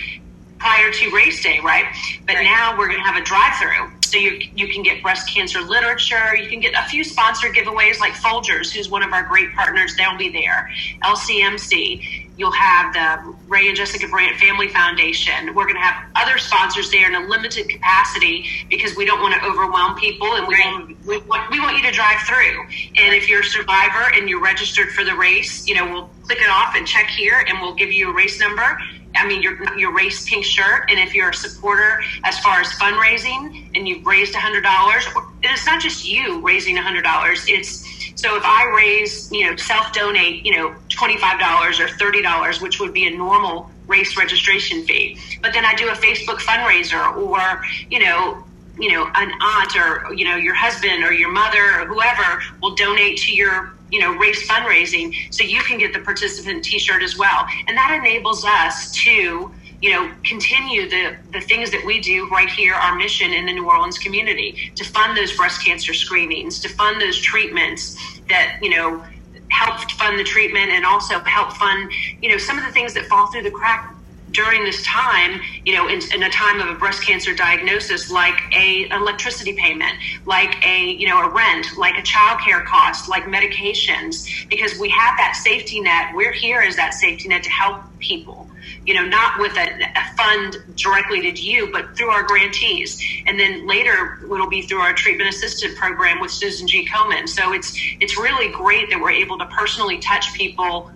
prior 0.60 0.92
to 0.92 1.10
race 1.12 1.42
day, 1.42 1.60
right? 1.64 1.86
But 2.28 2.36
right. 2.36 2.44
now 2.44 2.78
we're 2.78 2.88
going 2.88 3.00
to 3.00 3.06
have 3.06 3.22
a 3.22 3.24
drive 3.24 3.56
through. 3.58 4.00
So 4.04 4.18
you, 4.18 4.42
you 4.56 4.68
can 4.68 4.84
get 4.84 5.02
breast 5.02 5.30
cancer 5.30 5.62
literature. 5.62 6.36
You 6.36 6.50
can 6.50 6.60
get 6.60 6.74
a 6.74 6.88
few 6.90 7.04
sponsored 7.04 7.56
giveaways 7.56 8.00
like 8.00 8.14
Folgers, 8.14 8.72
who's 8.72 8.90
one 8.90 9.04
of 9.04 9.14
our 9.14 9.24
great 9.24 9.54
partners. 9.54 9.96
They'll 9.96 10.18
be 10.18 10.30
there. 10.30 10.70
LCMC. 11.04 12.29
You'll 12.40 12.52
have 12.52 12.94
the 12.94 13.36
Ray 13.50 13.68
and 13.68 13.76
Jessica 13.76 14.08
Brandt 14.08 14.38
Family 14.38 14.70
Foundation. 14.70 15.54
We're 15.54 15.66
going 15.66 15.76
to 15.76 15.82
have 15.82 16.10
other 16.16 16.38
sponsors 16.38 16.90
there 16.90 17.06
in 17.06 17.22
a 17.22 17.28
limited 17.28 17.68
capacity 17.68 18.46
because 18.70 18.96
we 18.96 19.04
don't 19.04 19.22
want 19.22 19.34
to 19.34 19.46
overwhelm 19.46 20.00
people 20.00 20.36
and 20.36 20.48
we, 20.48 20.56
right. 20.56 20.74
want, 20.74 21.06
we, 21.06 21.18
want, 21.28 21.52
we 21.52 21.60
want 21.60 21.76
you 21.76 21.84
to 21.84 21.92
drive 21.92 22.22
through. 22.22 22.64
And 22.96 23.14
if 23.14 23.28
you're 23.28 23.42
a 23.42 23.44
survivor 23.44 24.14
and 24.14 24.30
you're 24.30 24.42
registered 24.42 24.90
for 24.92 25.04
the 25.04 25.16
race, 25.16 25.68
you 25.68 25.76
know, 25.76 25.86
we'll 25.92 26.10
click 26.24 26.40
it 26.42 26.50
off 26.50 26.76
and 26.78 26.88
check 26.88 27.08
here 27.08 27.44
and 27.46 27.60
we'll 27.60 27.76
give 27.76 27.92
you 27.92 28.10
a 28.10 28.14
race 28.14 28.40
number 28.40 28.80
I 29.16 29.28
mean, 29.28 29.42
your 29.42 29.58
your 29.78 29.94
race 29.94 30.30
pink 30.30 30.46
shirt, 30.46 30.90
and 30.90 31.00
if 31.00 31.16
you're 31.16 31.30
a 31.30 31.34
supporter 31.34 32.02
as 32.24 32.40
far 32.40 32.62
as 32.62 32.68
fundraising, 32.74 33.70
and 33.76 33.88
you've 33.88 34.06
raised 34.06 34.36
hundred 34.36 34.62
dollars, 34.62 35.06
it's 35.44 35.66
not 35.66 35.82
just 35.82 36.08
you 36.08 36.40
raising 36.42 36.76
hundred 36.78 37.04
dollars. 37.04 37.46
It's 37.48 37.84
so 38.20 38.36
if 38.36 38.44
I 38.46 38.70
raise, 38.76 39.30
you 39.32 39.50
know, 39.50 39.56
self 39.56 39.94
donate, 39.94 40.46
you 40.46 40.54
know, 40.54 40.76
twenty 40.90 41.18
five 41.18 41.40
dollars 41.40 41.80
or 41.80 41.88
thirty 41.88 42.22
dollars, 42.22 42.60
which 42.60 42.78
would 42.82 42.94
be 42.94 43.08
a 43.08 43.18
normal 43.18 43.72
race 43.88 44.18
registration 44.18 44.86
fee, 44.86 45.18
but 45.42 45.54
then 45.54 45.64
I 45.66 45.74
do 45.76 45.88
a 45.88 45.94
Facebook 45.94 46.40
fundraiser, 46.40 47.16
or 47.16 47.62
you 47.90 48.00
know, 48.00 48.44
you 48.78 48.92
know, 48.92 49.10
an 49.16 49.32
aunt 49.42 49.74
or 49.78 50.14
you 50.14 50.26
know 50.26 50.36
your 50.36 50.54
husband 50.54 51.02
or 51.06 51.14
your 51.14 51.32
mother 51.32 51.64
or 51.80 51.86
whoever 51.88 52.42
will 52.62 52.76
donate 52.76 53.16
to 53.20 53.34
your 53.34 53.74
you 53.90 54.02
know 54.02 54.12
race 54.18 54.46
fundraising, 54.46 55.14
so 55.30 55.46
you 55.46 55.62
can 55.62 55.78
get 55.78 55.94
the 55.94 56.02
participant 56.02 56.66
T-shirt 56.66 57.02
as 57.02 57.18
well, 57.18 57.46
and 57.70 57.78
that 57.78 57.98
enables 58.04 58.44
us 58.44 58.92
to 59.06 59.50
you 59.82 59.92
know, 59.92 60.12
continue 60.26 60.90
the, 60.90 61.16
the 61.32 61.42
things 61.42 61.72
that 61.72 61.84
we 61.86 62.02
do 62.02 62.28
right 62.30 62.50
here, 62.50 62.74
our 62.74 62.96
mission 62.96 63.32
in 63.34 63.46
the 63.46 63.54
New 63.54 63.68
Orleans 63.68 63.98
community, 63.98 64.72
to 64.76 64.84
fund 64.84 65.18
those 65.18 65.36
breast 65.36 65.64
cancer 65.64 65.94
screenings, 65.94 66.60
to 66.60 66.70
fund 66.70 67.02
those 67.02 67.18
treatments 67.20 67.98
that, 68.28 68.58
you 68.62 68.70
know, 68.70 69.04
help 69.50 69.80
fund 69.92 70.20
the 70.20 70.24
treatment 70.24 70.70
and 70.72 70.86
also 70.86 71.20
help 71.20 71.54
fund, 71.54 71.92
you 72.22 72.30
know, 72.30 72.38
some 72.38 72.58
of 72.58 72.66
the 72.66 72.72
things 72.72 72.94
that 72.94 73.06
fall 73.06 73.28
through 73.28 73.44
the 73.44 73.52
crack 73.52 73.96
during 74.32 74.64
this 74.64 74.84
time, 74.86 75.42
you 75.66 75.74
know, 75.74 75.88
in, 75.88 76.00
in, 76.14 76.24
a 76.24 76.30
time 76.30 76.62
of 76.62 76.68
a 76.68 76.76
breast 76.76 77.04
cancer 77.04 77.34
diagnosis, 77.34 78.12
like 78.12 78.40
a 78.56 78.88
electricity 78.90 79.54
payment, 79.54 79.94
like 80.26 80.64
a 80.66 80.92
you 80.92 81.08
know 81.08 81.22
a 81.22 81.30
rent, 81.30 81.66
like 81.78 81.98
a 81.98 82.04
child 82.04 82.40
care 82.42 82.62
cost, 82.62 83.10
like 83.10 83.24
medications, 83.24 84.48
because 84.50 84.78
we 84.78 84.90
have 84.90 85.18
that 85.18 85.36
safety 85.36 85.82
net. 85.82 86.14
We're 86.14 86.32
here 86.32 86.62
as 86.62 86.76
that 86.76 86.94
safety 86.94 87.28
net 87.28 87.44
to 87.44 87.50
help 87.50 87.82
people 88.00 88.49
you 88.86 88.94
know, 88.94 89.06
not 89.06 89.40
with 89.40 89.56
a, 89.58 89.84
a, 89.84 90.16
fund 90.16 90.58
directly 90.76 91.22
to 91.32 91.42
you, 91.42 91.72
but 91.72 91.96
through 91.96 92.10
our 92.10 92.24
grantees. 92.24 93.02
And 93.28 93.40
then 93.40 93.68
later 93.68 94.20
it'll 94.24 94.50
be 94.50 94.62
through 94.62 94.80
our 94.80 94.94
treatment 94.94 95.30
assistant 95.30 95.78
program 95.78 96.20
with 96.20 96.32
Susan 96.32 96.68
G. 96.68 96.86
Komen. 96.86 97.28
So 97.28 97.54
it's 97.54 97.74
it's 98.00 98.18
really 98.18 98.52
great 98.52 98.90
that 98.90 99.00
we're 99.00 99.12
able 99.12 99.38
to 99.38 99.46
personally 99.46 100.00
touch 100.00 100.34
people 100.34 100.92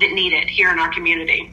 that 0.00 0.12
need 0.12 0.32
it 0.32 0.48
here 0.48 0.70
in 0.72 0.78
our 0.78 0.92
community 0.92 1.52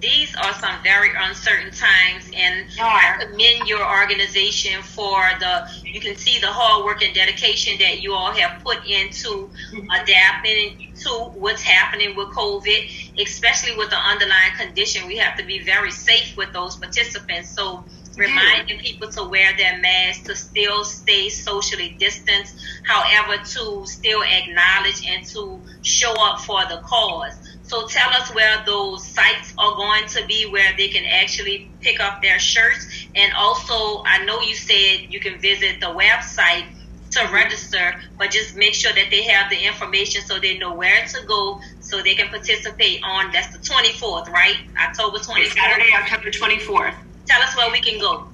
these 0.00 0.34
are 0.36 0.54
some 0.54 0.82
very 0.82 1.10
uncertain 1.16 1.70
times 1.70 2.30
and 2.34 2.66
I 2.80 3.18
commend 3.20 3.68
your 3.68 3.86
organization 3.86 4.82
for 4.82 5.20
the 5.38 5.68
you 5.84 6.00
can 6.00 6.16
see 6.16 6.38
the 6.40 6.46
hard 6.46 6.84
work 6.84 7.02
and 7.02 7.14
dedication 7.14 7.78
that 7.78 8.00
you 8.00 8.14
all 8.14 8.32
have 8.32 8.62
put 8.64 8.78
into 8.86 9.50
mm-hmm. 9.72 9.90
adapting 9.90 10.92
to 11.00 11.10
what's 11.34 11.62
happening 11.62 12.16
with 12.16 12.28
COVID, 12.28 13.09
especially 13.22 13.76
with 13.76 13.90
the 13.90 13.96
underlying 13.96 14.52
condition. 14.58 15.06
We 15.06 15.18
have 15.18 15.36
to 15.36 15.44
be 15.44 15.62
very 15.64 15.90
safe 15.90 16.36
with 16.36 16.52
those 16.52 16.76
participants. 16.76 17.54
So 17.54 17.84
reminding 18.16 18.78
people 18.78 19.08
to 19.08 19.24
wear 19.24 19.56
their 19.56 19.80
masks, 19.80 20.26
to 20.26 20.34
still 20.34 20.84
stay 20.84 21.28
socially 21.28 21.96
distanced, 21.98 22.54
however, 22.86 23.42
to 23.42 23.86
still 23.86 24.22
acknowledge 24.22 25.06
and 25.06 25.24
to 25.26 25.62
show 25.82 26.14
up 26.20 26.40
for 26.40 26.60
the 26.68 26.80
cause. 26.84 27.38
So 27.62 27.86
tell 27.86 28.10
us 28.10 28.34
where 28.34 28.62
those 28.66 29.06
sites 29.06 29.54
are 29.56 29.76
going 29.76 30.06
to 30.08 30.26
be 30.26 30.50
where 30.50 30.72
they 30.76 30.88
can 30.88 31.04
actually 31.06 31.70
pick 31.80 32.00
up 32.00 32.20
their 32.20 32.38
shirts. 32.38 32.86
And 33.14 33.32
also, 33.38 34.02
I 34.06 34.24
know 34.24 34.40
you 34.40 34.54
said 34.54 35.06
you 35.08 35.20
can 35.20 35.38
visit 35.40 35.80
the 35.80 35.86
website 35.86 36.66
to 37.10 37.28
register, 37.32 38.00
but 38.18 38.30
just 38.30 38.56
make 38.56 38.74
sure 38.74 38.92
that 38.92 39.08
they 39.10 39.22
have 39.24 39.50
the 39.50 39.58
information 39.58 40.22
so 40.22 40.38
they 40.38 40.58
know 40.58 40.74
where 40.74 41.04
to 41.06 41.26
go 41.26 41.60
so 41.80 42.02
they 42.02 42.14
can 42.14 42.28
participate 42.28 43.00
on 43.02 43.32
that's 43.32 43.56
the 43.56 43.58
24th, 43.58 44.28
right? 44.28 44.56
October 44.80 45.18
24th. 45.18 45.52
Saturday, 45.52 45.90
October 45.94 46.30
24th. 46.30 46.94
Tell 47.26 47.42
us 47.42 47.56
where 47.56 47.70
we 47.70 47.80
can 47.80 47.98
go. 47.98 48.26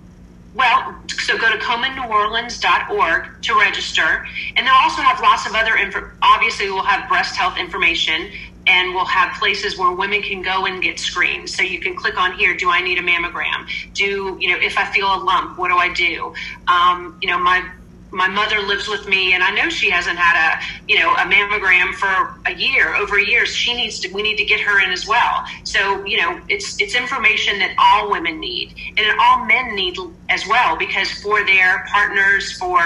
Well, 0.55 0.97
so 1.19 1.37
go 1.37 1.51
to 1.51 1.59
KomenNewOrleans.org 1.59 3.43
to 3.43 3.59
register. 3.59 4.27
And 4.57 4.67
they'll 4.67 4.75
also 4.75 5.03
have 5.03 5.21
lots 5.21 5.47
of 5.47 5.55
other 5.55 5.77
info. 5.77 6.11
Obviously, 6.23 6.71
we'll 6.71 6.83
have 6.83 7.09
breast 7.09 7.37
health 7.37 7.59
information 7.59 8.31
and 8.67 8.95
we'll 8.95 9.05
have 9.05 9.39
places 9.39 9.79
where 9.79 9.93
women 9.93 10.23
can 10.23 10.43
go 10.43 10.67
and 10.67 10.83
get 10.83 10.99
screened. 10.99 11.49
So 11.49 11.63
you 11.63 11.79
can 11.79 11.95
click 11.95 12.19
on 12.19 12.33
here. 12.33 12.57
Do 12.57 12.71
I 12.71 12.81
need 12.81 12.99
a 12.99 13.03
mammogram? 13.03 13.69
Do 13.93 14.39
you 14.41 14.49
know 14.49 14.59
if 14.61 14.77
I 14.79 14.91
feel 14.93 15.07
a 15.07 15.19
lump? 15.23 15.59
What 15.59 15.69
do 15.69 15.77
I 15.77 15.93
do? 15.93 16.35
Um, 16.67 17.19
you 17.23 17.29
know, 17.29 17.39
my 17.39 17.69
my 18.17 18.29
mother 18.29 18.61
lives 18.61 18.89
with 18.89 19.07
me 19.07 19.35
and 19.35 19.43
I 19.43 19.51
know 19.51 19.69
she 19.69 19.91
hasn't 19.91 20.17
had 20.19 20.37
a, 20.41 20.59
you 20.89 20.99
know, 20.99 21.13
a 21.13 21.27
mammogram 21.27 21.93
for 21.93 22.41
a 22.47 22.55
year, 22.57 22.95
over 22.97 23.19
a 23.19 23.25
year. 23.25 23.45
She 23.45 23.75
needs 23.75 24.01
to, 24.01 24.13
we 24.13 24.23
need 24.23 24.39
to 24.39 24.45
get 24.45 24.59
her 24.61 24.83
in 24.83 24.91
as 24.91 25.07
well. 25.07 25.43
So, 25.65 26.03
you 26.07 26.17
know, 26.17 26.41
it's, 26.49 26.81
it's 26.81 26.97
information 26.97 27.59
that 27.59 27.75
all 27.79 28.11
women 28.11 28.41
need 28.41 28.73
and 28.97 29.07
all 29.21 29.45
men 29.45 29.75
need 29.77 29.97
as 30.31 30.47
well, 30.49 30.79
because 30.79 31.11
for 31.11 31.45
their 31.45 31.85
partners, 31.93 32.53
for, 32.53 32.81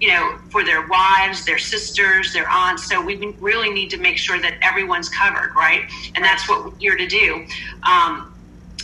you 0.00 0.08
know, 0.08 0.36
for 0.50 0.62
their 0.64 0.86
wives, 0.86 1.46
their 1.46 1.58
sisters, 1.58 2.34
their 2.34 2.48
aunts. 2.50 2.86
So 2.86 3.02
we 3.02 3.16
really 3.40 3.70
need 3.70 3.88
to 3.90 3.98
make 3.98 4.18
sure 4.18 4.38
that 4.38 4.56
everyone's 4.60 5.08
covered, 5.08 5.52
right? 5.56 5.80
And 6.14 6.22
that's 6.22 6.46
what 6.46 6.62
we're 6.62 6.78
here 6.78 6.96
to 6.96 7.06
do. 7.06 7.46
Um, 7.88 8.30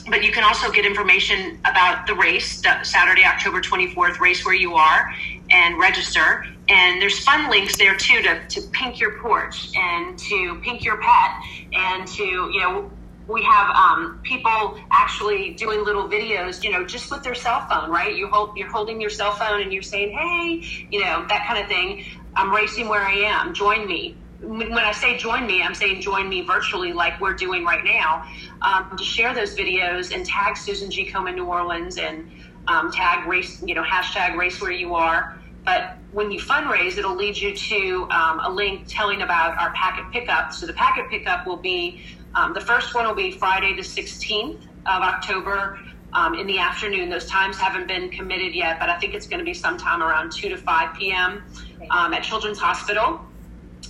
but 0.08 0.24
you 0.24 0.32
can 0.32 0.44
also 0.44 0.72
get 0.72 0.86
information 0.86 1.60
about 1.70 2.06
the 2.06 2.14
race, 2.14 2.62
the 2.62 2.82
Saturday, 2.84 3.22
October 3.22 3.60
24th 3.60 4.18
race 4.18 4.46
where 4.46 4.54
you 4.54 4.74
are 4.74 5.06
and 5.50 5.78
register. 5.78 6.44
And 6.68 7.02
there's 7.02 7.18
fun 7.18 7.50
links 7.50 7.76
there 7.76 7.96
too 7.96 8.22
to, 8.22 8.46
to 8.46 8.62
pink 8.72 9.00
your 9.00 9.18
porch 9.18 9.70
and 9.76 10.18
to 10.18 10.60
pink 10.62 10.84
your 10.84 10.98
pet 10.98 11.30
and 11.72 12.06
to, 12.08 12.24
you 12.24 12.60
know, 12.60 12.90
we 13.26 13.42
have 13.42 13.74
um, 13.74 14.20
people 14.22 14.78
actually 14.90 15.50
doing 15.54 15.84
little 15.84 16.08
videos, 16.08 16.64
you 16.64 16.70
know, 16.70 16.84
just 16.84 17.10
with 17.10 17.22
their 17.22 17.34
cell 17.34 17.66
phone, 17.68 17.90
right? 17.90 18.16
You 18.16 18.26
hold, 18.28 18.56
you're 18.56 18.70
holding 18.70 19.00
your 19.00 19.10
cell 19.10 19.32
phone 19.32 19.62
and 19.62 19.72
you're 19.72 19.82
saying, 19.82 20.16
hey, 20.16 20.86
you 20.90 21.00
know, 21.04 21.24
that 21.28 21.46
kind 21.46 21.62
of 21.62 21.68
thing. 21.68 22.04
I'm 22.34 22.52
racing 22.54 22.88
where 22.88 23.02
I 23.02 23.14
am. 23.14 23.54
Join 23.54 23.86
me. 23.86 24.16
When 24.40 24.72
I 24.72 24.92
say 24.92 25.18
join 25.18 25.46
me, 25.46 25.62
I'm 25.62 25.74
saying 25.74 26.00
join 26.00 26.28
me 26.28 26.42
virtually, 26.42 26.92
like 26.92 27.20
we're 27.20 27.34
doing 27.34 27.64
right 27.64 27.84
now. 27.84 28.24
Um, 28.62 28.96
to 28.96 29.04
share 29.04 29.34
those 29.34 29.54
videos 29.54 30.14
and 30.14 30.24
tag 30.24 30.56
Susan 30.56 30.90
G. 30.90 31.10
Komen 31.10 31.34
New 31.34 31.44
Orleans 31.44 31.98
and 31.98 32.30
um, 32.66 32.90
tag 32.90 33.26
race, 33.26 33.62
you 33.62 33.74
know, 33.74 33.82
hashtag 33.82 34.36
race 34.36 34.60
where 34.62 34.72
you 34.72 34.94
are 34.94 35.39
but 35.64 35.96
when 36.12 36.30
you 36.30 36.40
fundraise, 36.40 36.96
it'll 36.98 37.16
lead 37.16 37.36
you 37.36 37.54
to 37.54 38.08
um, 38.10 38.40
a 38.40 38.50
link 38.50 38.84
telling 38.88 39.22
about 39.22 39.56
our 39.58 39.72
packet 39.74 40.10
pickup. 40.12 40.52
So 40.52 40.66
the 40.66 40.72
packet 40.72 41.08
pickup 41.10 41.46
will 41.46 41.56
be 41.56 42.02
um, 42.34 42.54
the 42.54 42.60
first 42.60 42.94
one 42.94 43.06
will 43.06 43.14
be 43.14 43.32
Friday 43.32 43.74
the 43.74 43.82
16th 43.82 44.62
of 44.86 45.02
October 45.02 45.78
um, 46.12 46.34
in 46.34 46.46
the 46.46 46.58
afternoon. 46.58 47.10
Those 47.10 47.26
times 47.26 47.58
haven't 47.58 47.88
been 47.88 48.08
committed 48.08 48.54
yet, 48.54 48.78
but 48.78 48.88
I 48.88 48.98
think 48.98 49.14
it's 49.14 49.26
going 49.26 49.40
to 49.40 49.44
be 49.44 49.54
sometime 49.54 50.02
around 50.02 50.32
2 50.32 50.48
to 50.48 50.56
5 50.56 50.96
p.m. 50.96 51.42
Um, 51.90 52.14
at 52.14 52.22
Children's 52.22 52.58
Hospital 52.58 53.20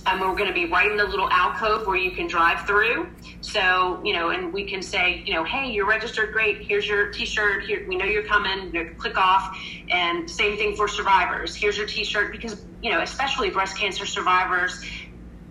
and 0.05 0.19
we're 0.19 0.35
going 0.35 0.47
to 0.47 0.53
be 0.53 0.65
right 0.65 0.89
in 0.89 0.97
the 0.97 1.05
little 1.05 1.29
alcove 1.29 1.85
where 1.85 1.95
you 1.95 2.11
can 2.11 2.27
drive 2.27 2.65
through. 2.65 3.09
So, 3.41 4.01
you 4.03 4.13
know, 4.13 4.29
and 4.29 4.51
we 4.51 4.63
can 4.65 4.81
say, 4.81 5.23
you 5.25 5.33
know, 5.33 5.43
hey, 5.43 5.71
you're 5.71 5.87
registered, 5.87 6.33
great. 6.33 6.61
Here's 6.61 6.87
your 6.87 7.11
T-shirt. 7.11 7.63
Here, 7.63 7.85
we 7.87 7.95
know 7.95 8.05
you're 8.05 8.23
coming. 8.23 8.73
You 8.73 8.83
know, 8.83 8.89
click 8.97 9.17
off. 9.17 9.55
And 9.89 10.29
same 10.29 10.57
thing 10.57 10.75
for 10.75 10.87
survivors. 10.87 11.55
Here's 11.55 11.77
your 11.77 11.87
T-shirt 11.87 12.31
because, 12.31 12.65
you 12.81 12.91
know, 12.91 13.01
especially 13.01 13.49
breast 13.49 13.77
cancer 13.77 14.05
survivors, 14.05 14.83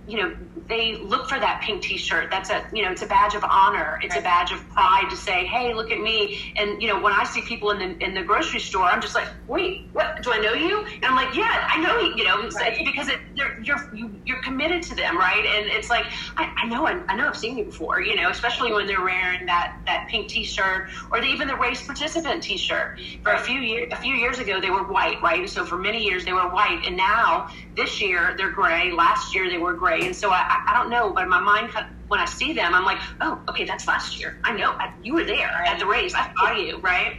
you 0.08 0.18
know, 0.18 0.36
they 0.70 0.96
look 0.96 1.28
for 1.28 1.38
that 1.38 1.60
pink 1.62 1.82
T-shirt. 1.82 2.30
That's 2.30 2.48
a 2.48 2.64
you 2.72 2.82
know, 2.82 2.92
it's 2.92 3.02
a 3.02 3.06
badge 3.06 3.34
of 3.34 3.44
honor. 3.44 3.98
It's 4.02 4.14
right. 4.14 4.20
a 4.20 4.24
badge 4.24 4.52
of 4.52 4.66
pride 4.70 5.08
to 5.10 5.16
say, 5.16 5.44
"Hey, 5.44 5.74
look 5.74 5.90
at 5.90 6.00
me." 6.00 6.54
And 6.56 6.80
you 6.80 6.88
know, 6.88 7.00
when 7.00 7.12
I 7.12 7.24
see 7.24 7.42
people 7.42 7.70
in 7.70 7.78
the 7.78 8.04
in 8.04 8.14
the 8.14 8.22
grocery 8.22 8.60
store, 8.60 8.84
I'm 8.84 9.02
just 9.02 9.14
like, 9.14 9.28
"Wait, 9.48 9.88
what? 9.92 10.22
Do 10.22 10.32
I 10.32 10.38
know 10.38 10.54
you?" 10.54 10.84
And 10.84 11.04
I'm 11.04 11.16
like, 11.16 11.34
"Yeah, 11.34 11.68
I 11.68 11.82
know 11.82 11.98
you." 11.98 12.14
You 12.16 12.24
know, 12.24 12.48
right. 12.50 12.78
because 12.84 13.08
it, 13.08 13.18
you're 13.34 13.60
you're 13.62 13.94
you, 13.94 14.06
are 14.06 14.10
you 14.24 14.36
are 14.36 14.42
committed 14.42 14.82
to 14.84 14.94
them, 14.94 15.18
right? 15.18 15.44
And 15.44 15.66
it's 15.66 15.90
like, 15.90 16.06
I, 16.36 16.52
I 16.56 16.66
know, 16.66 16.86
I, 16.86 17.00
I, 17.08 17.16
know, 17.16 17.28
I've 17.28 17.36
seen 17.36 17.58
you 17.58 17.64
before. 17.64 18.00
You 18.00 18.16
know, 18.16 18.30
especially 18.30 18.72
when 18.72 18.86
they're 18.86 19.02
wearing 19.02 19.46
that 19.46 19.76
that 19.86 20.08
pink 20.08 20.28
T-shirt 20.28 20.88
or 21.10 21.20
the, 21.20 21.26
even 21.26 21.48
the 21.48 21.56
race 21.56 21.84
participant 21.84 22.42
T-shirt. 22.42 23.00
For 23.22 23.32
a 23.32 23.38
few 23.38 23.60
years, 23.60 23.92
a 23.92 23.96
few 23.96 24.14
years 24.14 24.38
ago, 24.38 24.60
they 24.60 24.70
were 24.70 24.84
white, 24.84 25.20
right? 25.22 25.48
So 25.48 25.64
for 25.64 25.76
many 25.76 26.04
years, 26.04 26.24
they 26.24 26.32
were 26.32 26.48
white, 26.48 26.82
and 26.86 26.96
now 26.96 27.50
this 27.80 28.00
year 28.00 28.34
they're 28.36 28.52
gray. 28.52 28.92
Last 28.92 29.34
year 29.34 29.48
they 29.50 29.58
were 29.58 29.74
gray, 29.74 30.00
and 30.06 30.14
so 30.14 30.30
I, 30.30 30.44
I 30.68 30.74
don't 30.74 30.90
know, 30.90 31.12
but 31.12 31.28
my 31.28 31.40
mind 31.40 31.70
when 32.08 32.18
I 32.20 32.24
see 32.24 32.52
them, 32.52 32.74
I'm 32.74 32.84
like, 32.84 32.98
oh, 33.20 33.40
okay, 33.48 33.64
that's 33.64 33.86
last 33.86 34.18
year. 34.18 34.34
I 34.44 34.52
know 34.52 34.72
I, 34.80 34.88
you 35.00 35.14
were 35.14 35.24
there 35.24 35.48
at 35.68 35.78
the 35.78 35.86
race. 35.86 36.12
I 36.16 36.26
saw 36.38 36.52
you, 36.52 36.80
right? 36.80 37.12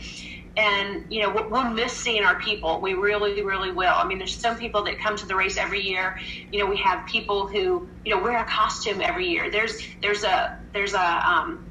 And 0.57 1.05
you 1.09 1.21
know, 1.21 1.47
we'll 1.49 1.69
miss 1.71 1.93
seeing 1.93 2.23
our 2.23 2.37
people. 2.39 2.81
We 2.81 2.93
really, 2.93 3.41
really 3.41 3.71
will. 3.71 3.93
I 3.95 4.05
mean, 4.05 4.17
there's 4.17 4.35
some 4.35 4.57
people 4.57 4.83
that 4.83 4.99
come 4.99 5.15
to 5.15 5.25
the 5.25 5.35
race 5.35 5.57
every 5.57 5.81
year. 5.81 6.13
You 6.51 6.59
know, 6.59 6.69
we 6.69 6.77
have 6.77 7.05
people 7.07 7.47
who 7.47 7.87
you 8.03 8.13
know 8.13 8.21
wear 8.21 8.37
a 8.37 8.45
costume 8.45 9.01
every 9.01 9.27
year. 9.27 9.49
There's 9.49 9.77
there's 10.01 10.23
a 10.23 10.49
there's 10.73 10.93
a 10.93 11.29
um, 11.29 11.61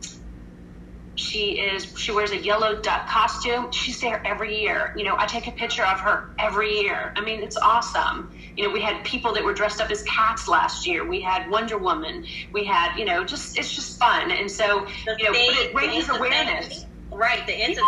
She 1.21 1.61
is 1.61 1.87
she 1.99 2.13
wears 2.13 2.31
a 2.31 2.39
yellow 2.39 2.81
duck 2.81 3.07
costume. 3.07 3.71
She's 3.73 4.01
there 4.01 4.27
every 4.27 4.59
year. 4.59 4.95
You 4.97 5.05
know, 5.05 5.17
I 5.19 5.27
take 5.27 5.47
a 5.47 5.53
picture 5.53 5.85
of 5.85 6.01
her 6.01 6.31
every 6.39 6.81
year. 6.81 7.13
I 7.15 7.21
mean, 7.21 7.43
it's 7.43 7.59
awesome. 7.59 8.33
You 8.57 8.67
know, 8.67 8.71
we 8.71 8.81
had 8.81 9.05
people 9.05 9.35
that 9.35 9.45
were 9.45 9.53
dressed 9.53 9.83
up 9.83 9.91
as 9.91 10.03
cats 10.05 10.49
last 10.49 10.87
year. 10.87 11.07
We 11.07 11.21
had 11.21 11.51
Wonder 11.51 11.77
Woman. 11.77 12.25
We 12.53 12.65
had, 12.65 12.97
you 12.97 13.05
know, 13.05 13.23
just 13.23 13.59
it's 13.59 13.75
just 13.75 13.99
fun. 13.99 14.31
And 14.31 14.51
so, 14.51 14.87
the 15.05 15.17
you 15.19 15.25
know, 15.25 15.33
it 15.35 15.75
raises 15.75 16.09
awareness. 16.09 16.87
Right, 17.13 17.45
the 17.45 17.55
entertainment, 17.55 17.83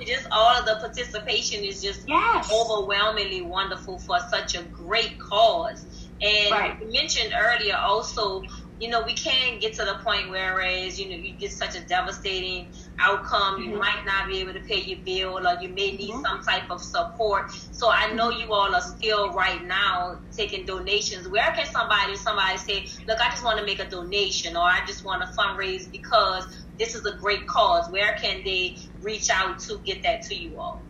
yeah. 0.00 0.04
just 0.06 0.28
all 0.30 0.54
of 0.54 0.66
the 0.66 0.76
participation 0.76 1.64
is 1.64 1.82
just 1.82 2.06
yes. 2.06 2.52
overwhelmingly 2.52 3.40
wonderful 3.40 3.98
for 3.98 4.18
such 4.30 4.54
a 4.54 4.62
great 4.64 5.18
cause. 5.18 5.86
And 6.20 6.50
right. 6.50 6.78
you 6.80 6.92
mentioned 6.92 7.32
earlier 7.34 7.74
also 7.74 8.42
you 8.78 8.88
know, 8.88 9.02
we 9.02 9.14
can 9.14 9.58
get 9.58 9.72
to 9.74 9.84
the 9.84 9.94
point 10.04 10.28
whereas, 10.28 11.00
you 11.00 11.08
know, 11.08 11.16
you 11.16 11.32
get 11.32 11.50
such 11.50 11.76
a 11.76 11.80
devastating 11.80 12.68
outcome, 12.98 13.60
mm-hmm. 13.60 13.70
you 13.70 13.78
might 13.78 14.04
not 14.04 14.28
be 14.28 14.38
able 14.38 14.52
to 14.52 14.60
pay 14.60 14.80
your 14.82 14.98
bill 14.98 15.46
or 15.46 15.62
you 15.62 15.68
may 15.70 15.92
need 15.92 16.10
mm-hmm. 16.10 16.22
some 16.22 16.42
type 16.42 16.70
of 16.70 16.82
support. 16.82 17.50
So 17.72 17.90
I 17.90 18.12
know 18.12 18.30
you 18.30 18.52
all 18.52 18.74
are 18.74 18.80
still 18.82 19.32
right 19.32 19.64
now 19.64 20.18
taking 20.36 20.66
donations. 20.66 21.26
Where 21.26 21.50
can 21.52 21.66
somebody 21.66 22.16
somebody 22.16 22.58
say, 22.58 22.86
Look, 23.06 23.18
I 23.18 23.30
just 23.30 23.44
want 23.44 23.58
to 23.58 23.64
make 23.64 23.78
a 23.78 23.88
donation 23.88 24.56
or 24.56 24.64
I 24.64 24.84
just 24.86 25.04
want 25.04 25.22
to 25.22 25.28
fundraise 25.28 25.90
because 25.90 26.64
this 26.78 26.94
is 26.94 27.06
a 27.06 27.12
great 27.12 27.46
cause. 27.46 27.90
Where 27.90 28.14
can 28.20 28.44
they 28.44 28.76
reach 29.00 29.30
out 29.30 29.58
to 29.60 29.78
get 29.78 30.02
that 30.02 30.22
to 30.22 30.34
you 30.34 30.58
all? 30.58 30.82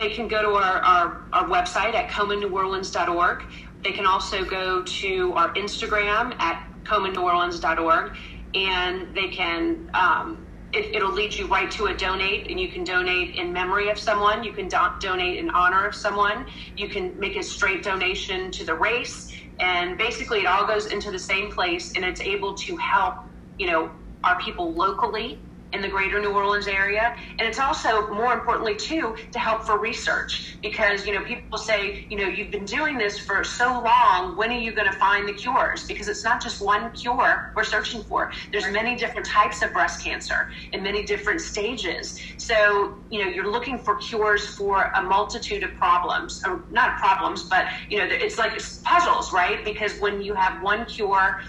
They 0.00 0.10
can 0.10 0.28
go 0.28 0.42
to 0.42 0.48
our, 0.48 0.80
our, 0.80 1.22
our 1.32 1.44
website 1.44 1.94
at 1.94 2.08
komenneworleans.org. 2.08 3.44
They 3.84 3.92
can 3.92 4.06
also 4.06 4.44
go 4.44 4.82
to 4.82 5.32
our 5.34 5.54
Instagram 5.54 6.38
at 6.40 6.69
komenneworleans.org, 6.90 8.12
and 8.54 9.14
they 9.14 9.28
can. 9.28 9.88
Um, 9.94 10.46
it, 10.72 11.02
will 11.02 11.12
lead 11.12 11.34
you 11.34 11.48
right 11.48 11.70
to 11.72 11.86
a 11.86 11.94
donate, 11.96 12.48
and 12.48 12.60
you 12.60 12.68
can 12.68 12.84
donate 12.84 13.34
in 13.34 13.52
memory 13.52 13.90
of 13.90 13.98
someone. 13.98 14.44
You 14.44 14.52
can 14.52 14.68
do- 14.68 14.78
donate 15.00 15.38
in 15.38 15.50
honor 15.50 15.86
of 15.86 15.94
someone. 15.94 16.46
You 16.76 16.88
can 16.88 17.18
make 17.18 17.36
a 17.36 17.42
straight 17.42 17.82
donation 17.82 18.52
to 18.52 18.64
the 18.64 18.74
race, 18.74 19.28
and 19.60 19.98
basically, 19.98 20.40
it 20.40 20.46
all 20.46 20.66
goes 20.66 20.86
into 20.86 21.10
the 21.10 21.18
same 21.18 21.50
place, 21.50 21.92
and 21.96 22.04
it's 22.04 22.20
able 22.20 22.54
to 22.54 22.76
help, 22.76 23.14
you 23.58 23.66
know, 23.66 23.90
our 24.24 24.38
people 24.40 24.74
locally 24.74 25.40
in 25.72 25.80
the 25.80 25.88
greater 25.88 26.20
New 26.20 26.32
Orleans 26.32 26.66
area. 26.66 27.14
And 27.38 27.48
it's 27.48 27.58
also, 27.58 28.08
more 28.12 28.32
importantly, 28.32 28.74
too, 28.76 29.14
to 29.32 29.38
help 29.38 29.64
for 29.64 29.78
research 29.78 30.58
because, 30.62 31.06
you 31.06 31.14
know, 31.14 31.24
people 31.24 31.58
say, 31.58 32.06
you 32.08 32.18
know, 32.18 32.26
you've 32.26 32.50
been 32.50 32.64
doing 32.64 32.98
this 32.98 33.18
for 33.18 33.44
so 33.44 33.82
long, 33.82 34.36
when 34.36 34.50
are 34.50 34.58
you 34.58 34.72
going 34.72 34.90
to 34.90 34.98
find 34.98 35.28
the 35.28 35.32
cures? 35.32 35.84
Because 35.86 36.08
it's 36.08 36.24
not 36.24 36.42
just 36.42 36.60
one 36.60 36.90
cure 36.92 37.52
we're 37.54 37.64
searching 37.64 38.02
for. 38.02 38.30
There's 38.52 38.68
many 38.70 38.96
different 38.96 39.26
types 39.26 39.62
of 39.62 39.72
breast 39.72 40.02
cancer 40.02 40.48
in 40.72 40.82
many 40.82 41.04
different 41.04 41.40
stages. 41.40 42.18
So, 42.36 42.98
you 43.10 43.24
know, 43.24 43.30
you're 43.30 43.50
looking 43.50 43.78
for 43.78 43.96
cures 43.96 44.46
for 44.46 44.90
a 44.96 45.02
multitude 45.02 45.62
of 45.62 45.74
problems, 45.74 46.42
or 46.46 46.64
not 46.70 46.98
problems, 46.98 47.44
but, 47.44 47.66
you 47.88 47.98
know, 47.98 48.06
it's 48.08 48.38
like 48.38 48.60
puzzles, 48.82 49.32
right? 49.32 49.64
Because 49.64 49.98
when 50.00 50.20
you 50.20 50.34
have 50.34 50.62
one 50.62 50.84
cure, 50.86 51.40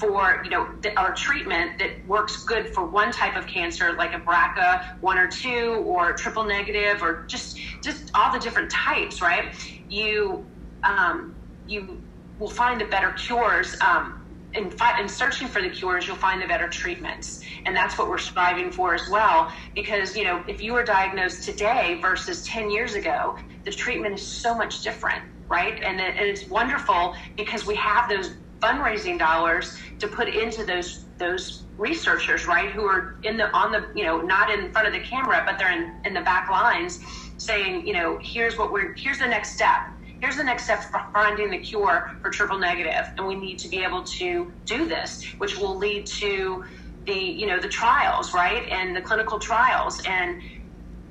for 0.00 0.38
you 0.44 0.50
know 0.50 0.66
our 0.96 1.12
treatment 1.14 1.72
that 1.78 1.90
works 2.06 2.44
good 2.46 2.68
for 2.68 2.90
one 2.90 3.12
type 3.12 3.36
of 3.36 3.46
cancer 3.46 3.92
like 3.98 4.14
a 4.14 4.20
BRCA 4.20 4.80
one 5.02 5.18
or 5.18 5.28
two 5.28 5.84
or 5.86 6.14
triple 6.14 6.44
negative 6.44 7.02
or 7.02 7.24
just 7.28 7.58
just 7.84 8.10
all 8.14 8.32
the 8.32 8.40
different 8.40 8.70
types 8.70 9.22
right? 9.22 9.44
You 9.88 10.46
um, 10.88 11.36
you 11.66 12.02
will 12.38 12.50
find 12.50 12.80
the 12.80 12.86
better 12.86 13.12
cures 13.12 13.76
um, 13.86 14.14
in, 14.54 14.70
fi- 14.70 14.98
in 15.00 15.08
searching 15.08 15.46
for 15.48 15.60
the 15.62 15.70
cures 15.70 16.06
you'll 16.06 16.16
find 16.16 16.42
the 16.42 16.46
better 16.46 16.68
treatments. 16.68 17.40
And 17.66 17.76
that's 17.76 17.98
what 17.98 18.08
we're 18.08 18.18
striving 18.18 18.72
for 18.72 18.94
as 18.94 19.02
well. 19.10 19.48
Because 19.76 20.16
you 20.16 20.24
know 20.24 20.42
if 20.48 20.62
you 20.62 20.72
were 20.72 20.84
diagnosed 20.84 21.44
today 21.44 21.98
versus 22.02 22.44
10 22.46 22.70
years 22.70 22.94
ago 22.94 23.34
the 23.66 23.70
treatment 23.72 24.14
is 24.14 24.26
so 24.26 24.56
much 24.56 24.82
different 24.82 25.22
right? 25.50 25.80
And, 25.84 26.00
it, 26.00 26.14
and 26.16 26.28
it's 26.28 26.48
wonderful 26.48 27.12
because 27.36 27.66
we 27.66 27.74
have 27.74 28.08
those 28.08 28.30
fundraising 28.62 29.18
dollars 29.18 29.74
to 29.98 30.08
put 30.08 30.28
into 30.28 30.64
those 30.64 31.06
those 31.18 31.66
researchers, 31.76 32.46
right, 32.46 32.70
who 32.70 32.84
are 32.84 33.16
in 33.24 33.36
the 33.36 33.54
on 33.56 33.72
the 33.72 33.86
you 33.94 34.04
know 34.04 34.20
not 34.20 34.50
in 34.50 34.70
front 34.72 34.86
of 34.86 34.92
the 34.94 35.00
camera, 35.00 35.42
but 35.46 35.58
they're 35.58 35.72
in 35.72 35.92
in 36.04 36.14
the 36.14 36.20
back 36.22 36.50
lines, 36.50 36.98
saying 37.38 37.86
you 37.86 37.92
know 37.92 38.18
here's 38.22 38.56
what 38.58 38.72
we're 38.72 38.94
here's 39.02 39.18
the 39.18 39.26
next 39.26 39.54
step. 39.54 39.78
Here's 40.20 40.36
the 40.36 40.44
next 40.44 40.64
step 40.64 40.82
for 40.90 41.00
finding 41.14 41.50
the 41.50 41.58
cure 41.58 42.06
for 42.22 42.30
triple 42.30 42.58
negative, 42.58 43.06
and 43.16 43.26
we 43.26 43.34
need 43.34 43.58
to 43.60 43.68
be 43.68 43.82
able 43.82 44.04
to 44.18 44.52
do 44.66 44.86
this, 44.86 45.22
which 45.38 45.58
will 45.58 45.78
lead 45.78 46.06
to 46.20 46.62
the 47.06 47.14
you 47.14 47.46
know 47.46 47.60
the 47.60 47.68
trials, 47.68 48.34
right, 48.34 48.64
and 48.70 48.94
the 48.94 49.00
clinical 49.00 49.38
trials, 49.38 50.00
and 50.06 50.36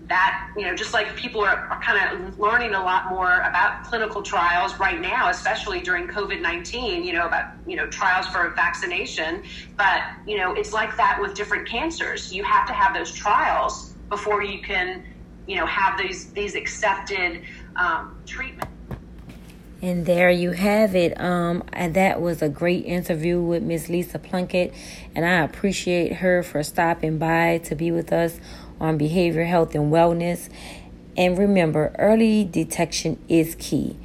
that, 0.10 0.50
you 0.58 0.64
know, 0.64 0.76
just 0.76 0.92
like 0.92 1.16
people 1.16 1.42
are, 1.42 1.68
are 1.68 1.80
kind 1.82 2.28
of 2.28 2.40
learning 2.40 2.74
a 2.74 2.84
lot 2.84 3.10
more 3.10 3.42
about 3.42 3.84
clinical 3.84 4.24
trials 4.24 4.78
right 4.80 5.00
now, 5.00 5.30
especially 5.30 5.80
during 5.80 6.08
COVID 6.08 6.42
19, 6.42 7.04
you 7.04 7.14
know, 7.14 7.28
about, 7.28 7.52
you 7.68 7.76
know, 7.76 7.88
trials 7.88 8.26
for 8.28 8.50
vaccination. 8.56 9.44
But, 9.78 10.02
you 10.26 10.38
know, 10.38 10.54
it's 10.54 10.74
like 10.74 10.98
that 10.98 11.20
with 11.22 11.36
different 11.36 11.68
cancers. 11.68 12.34
You 12.34 12.44
have 12.44 12.68
to 12.68 12.74
have 12.74 12.96
those 12.96 13.14
trials 13.14 13.94
before 14.10 14.44
you 14.44 14.62
can, 14.62 15.04
you 15.48 15.58
know, 15.58 15.68
have 15.68 16.00
these, 16.00 16.32
these 16.32 16.56
accepted 16.56 17.44
um, 17.76 18.20
treatments. 18.26 18.66
And 19.82 20.06
there 20.06 20.30
you 20.32 20.52
have 20.52 20.96
it. 20.96 21.20
Um, 21.22 21.64
and 21.72 21.94
that 21.94 22.20
was 22.20 22.42
a 22.42 22.50
great 22.50 22.84
interview 22.86 23.40
with 23.40 23.64
Miss 23.64 23.88
Lisa 23.88 24.20
Plunkett, 24.20 24.74
and 25.16 25.26
I 25.26 25.42
appreciate 25.42 26.14
her 26.18 26.44
for 26.44 26.64
stopping 26.64 27.18
by 27.18 27.60
to 27.60 27.76
be 27.76 27.90
with 27.90 28.12
us 28.12 28.40
on 28.80 28.98
behavior 28.98 29.46
health 29.46 29.76
and 29.76 29.92
wellness. 29.92 30.50
And 31.18 31.38
remember, 31.38 31.94
early 31.98 32.46
detection 32.46 33.20
is 33.28 33.56
key. 33.60 33.98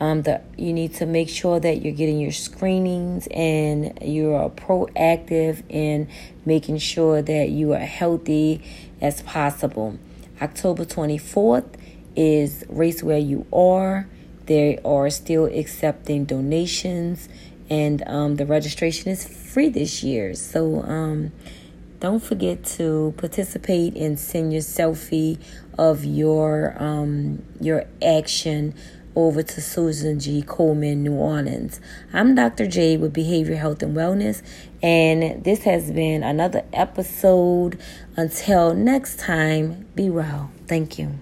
Um, 0.00 0.22
the 0.22 0.42
you 0.56 0.72
need 0.72 0.94
to 0.94 1.06
make 1.06 1.28
sure 1.28 1.58
that 1.58 1.82
you're 1.82 1.94
getting 1.94 2.20
your 2.20 2.30
screenings 2.30 3.26
and 3.32 3.98
you 4.00 4.32
are 4.32 4.48
proactive 4.48 5.62
in 5.68 6.08
making 6.44 6.78
sure 6.78 7.20
that 7.20 7.48
you 7.48 7.72
are 7.72 7.78
healthy 7.78 8.62
as 9.00 9.22
possible. 9.22 9.98
October 10.40 10.84
24th 10.84 11.74
is 12.14 12.64
Race 12.68 13.02
Where 13.02 13.18
You 13.18 13.46
Are. 13.52 14.08
They 14.46 14.78
are 14.84 15.10
still 15.10 15.46
accepting 15.46 16.24
donations, 16.24 17.28
and 17.68 18.02
um, 18.06 18.36
the 18.36 18.46
registration 18.46 19.10
is 19.10 19.26
free 19.26 19.68
this 19.68 20.02
year. 20.02 20.34
So 20.34 20.82
um, 20.82 21.32
don't 22.00 22.22
forget 22.22 22.64
to 22.64 23.14
participate 23.16 23.96
and 23.96 24.18
send 24.18 24.52
your 24.52 24.62
selfie 24.62 25.38
of 25.76 26.04
your 26.04 26.76
um, 26.82 27.42
your 27.60 27.84
action 28.02 28.74
over 29.16 29.42
to 29.42 29.60
Susan 29.60 30.20
G. 30.20 30.42
Komen, 30.42 30.98
New 30.98 31.14
Orleans. 31.14 31.80
I'm 32.12 32.36
Dr. 32.36 32.68
J 32.68 32.96
with 32.96 33.12
Behavior 33.12 33.56
Health 33.56 33.82
and 33.82 33.96
Wellness, 33.96 34.42
and 34.80 35.42
this 35.42 35.64
has 35.64 35.90
been 35.90 36.22
another 36.22 36.64
episode. 36.72 37.80
Until 38.16 38.74
next 38.74 39.18
time, 39.18 39.86
be 39.94 40.08
well. 40.08 40.50
Thank 40.66 40.98
you. 40.98 41.18